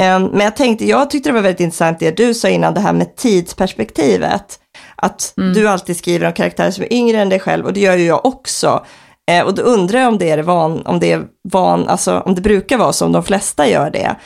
[0.00, 2.80] Um, men jag tänkte, jag tyckte det var väldigt intressant det du sa innan, det
[2.80, 4.58] här med tidsperspektivet.
[4.96, 5.54] Att mm.
[5.54, 8.06] du alltid skriver om karaktärer som är yngre än dig själv och det gör ju
[8.06, 8.84] jag också.
[9.30, 12.34] Uh, och då undrar jag om det är van, om det är van, alltså om
[12.34, 14.16] det brukar vara så, om de flesta gör det.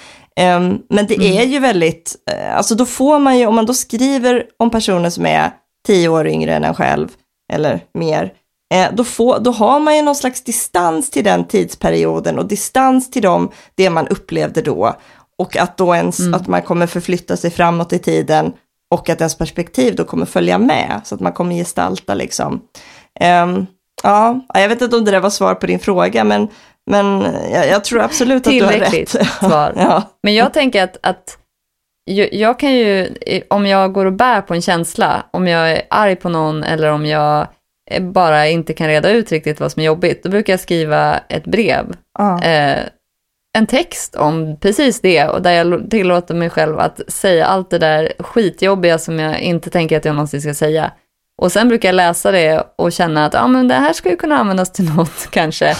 [0.57, 1.39] Um, men det mm.
[1.39, 5.11] är ju väldigt, uh, alltså då får man ju, om man då skriver om personer
[5.11, 5.51] som är
[5.87, 7.09] tio år yngre än en själv,
[7.53, 8.33] eller mer,
[8.75, 13.11] eh, då, får, då har man ju någon slags distans till den tidsperioden och distans
[13.11, 14.97] till dem, det man upplevde då.
[15.39, 16.35] Och att då ens, mm.
[16.35, 18.53] att man kommer förflytta sig framåt i tiden
[18.91, 22.61] och att ens perspektiv då kommer följa med, så att man kommer gestalta liksom.
[23.45, 23.67] Um,
[24.03, 26.49] ja, jag vet inte om det där var svar på din fråga, men,
[26.91, 27.23] men
[27.53, 28.91] jag, jag tror absolut att du har rätt.
[28.91, 29.73] Tillräckligt svar.
[29.77, 30.03] ja.
[30.23, 31.39] Men jag tänker att, att
[32.33, 33.15] jag kan ju,
[33.49, 36.89] om jag går och bär på en känsla, om jag är arg på någon eller
[36.89, 37.47] om jag
[38.01, 41.45] bara inte kan reda ut riktigt vad som är jobbigt, då brukar jag skriva ett
[41.45, 41.97] brev.
[42.19, 42.43] Ah.
[42.43, 42.79] Eh,
[43.59, 47.79] en text om precis det och där jag tillåter mig själv att säga allt det
[47.79, 50.93] där skitjobbiga som jag inte tänker att jag någonsin ska säga.
[51.39, 54.17] Och sen brukar jag läsa det och känna att ah, men det här ska ju
[54.17, 55.77] kunna användas till något kanske.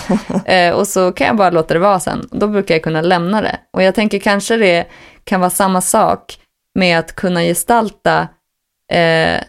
[0.47, 2.29] eh, och så kan jag bara låta det vara sen.
[2.31, 3.59] Då brukar jag kunna lämna det.
[3.73, 4.87] Och jag tänker kanske det
[5.25, 6.39] kan vara samma sak
[6.75, 8.29] med att kunna gestalta
[8.93, 9.41] eh,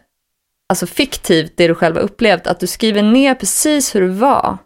[0.69, 4.57] alltså fiktivt det du själv har upplevt, att du skriver ner precis hur det var.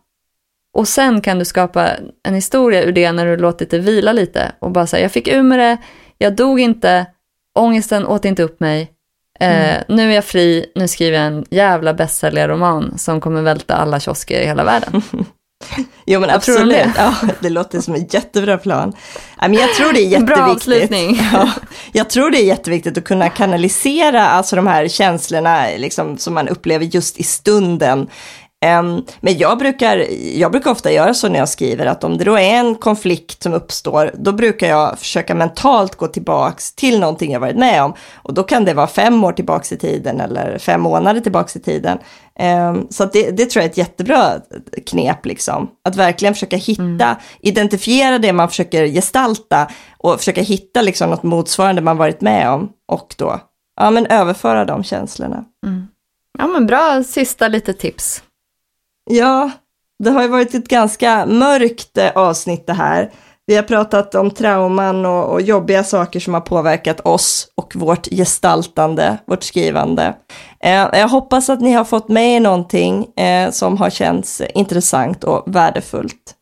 [0.78, 1.90] Och sen kan du skapa
[2.24, 5.28] en historia ur det när du låtit det vila lite och bara säga, jag fick
[5.28, 5.78] ur med det,
[6.18, 7.06] jag dog inte,
[7.60, 8.92] ångesten åt inte upp mig,
[9.40, 9.84] eh, mm.
[9.88, 14.42] nu är jag fri, nu skriver jag en jävla bästsäljare-roman som kommer välta alla kiosker
[14.42, 15.02] i hela världen.
[16.06, 18.94] Jo men absolut, ja, det låter som en jättebra plan.
[19.40, 20.36] Men jag tror det är jätteviktigt.
[20.38, 21.20] Bra avslutning.
[21.34, 21.52] Ja,
[21.92, 26.48] jag tror det är jätteviktigt att kunna kanalisera alltså de här känslorna liksom, som man
[26.48, 28.08] upplever just i stunden.
[28.62, 30.06] Men jag brukar,
[30.38, 33.44] jag brukar ofta göra så när jag skriver, att om det då är en konflikt
[33.44, 37.94] som uppstår, då brukar jag försöka mentalt gå tillbaks till någonting jag varit med om.
[38.16, 41.60] Och då kan det vara fem år tillbaks i tiden eller fem månader tillbaks i
[41.60, 41.98] tiden.
[42.90, 44.34] Så det, det, tror jag är ett jättebra
[44.86, 45.70] knep, liksom.
[45.84, 47.16] Att verkligen försöka hitta, mm.
[47.42, 52.70] identifiera det man försöker gestalta och försöka hitta liksom något motsvarande man varit med om
[52.88, 53.40] och då
[53.80, 55.46] ja, men överföra de känslorna.
[55.66, 55.88] Mm.
[56.40, 58.24] Ja, men bra sista lite tips.
[59.10, 59.52] Ja,
[60.04, 63.12] det har ju varit ett ganska mörkt eh, avsnitt det här.
[63.46, 68.06] Vi har pratat om trauman och, och, jobbiga saker som har påverkat oss och vårt
[68.06, 70.14] gestaltande, vårt skrivande.
[70.64, 75.24] Eh, jag hoppas att ni har fått med er någonting eh, som har känts intressant
[75.24, 76.34] och värdefullt.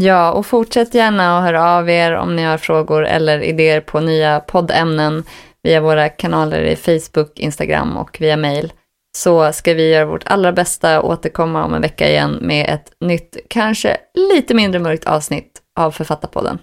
[0.00, 4.00] Ja, och fortsätt gärna att höra av er om ni har frågor eller idéer på
[4.00, 5.24] nya poddämnen.
[5.62, 8.72] via våra kanaler i Facebook, Instagram och via mail
[9.16, 12.92] så ska vi göra vårt allra bästa och återkomma om en vecka igen med ett
[13.00, 16.58] nytt, kanske lite mindre mörkt avsnitt av Författarpodden.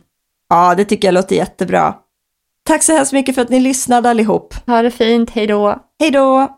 [0.50, 1.96] Ja, det tycker jag låter jättebra.
[2.66, 4.54] Tack så hemskt mycket för att ni lyssnade allihop.
[4.68, 5.80] Ha det fint, hej då!
[6.00, 6.58] Hej då!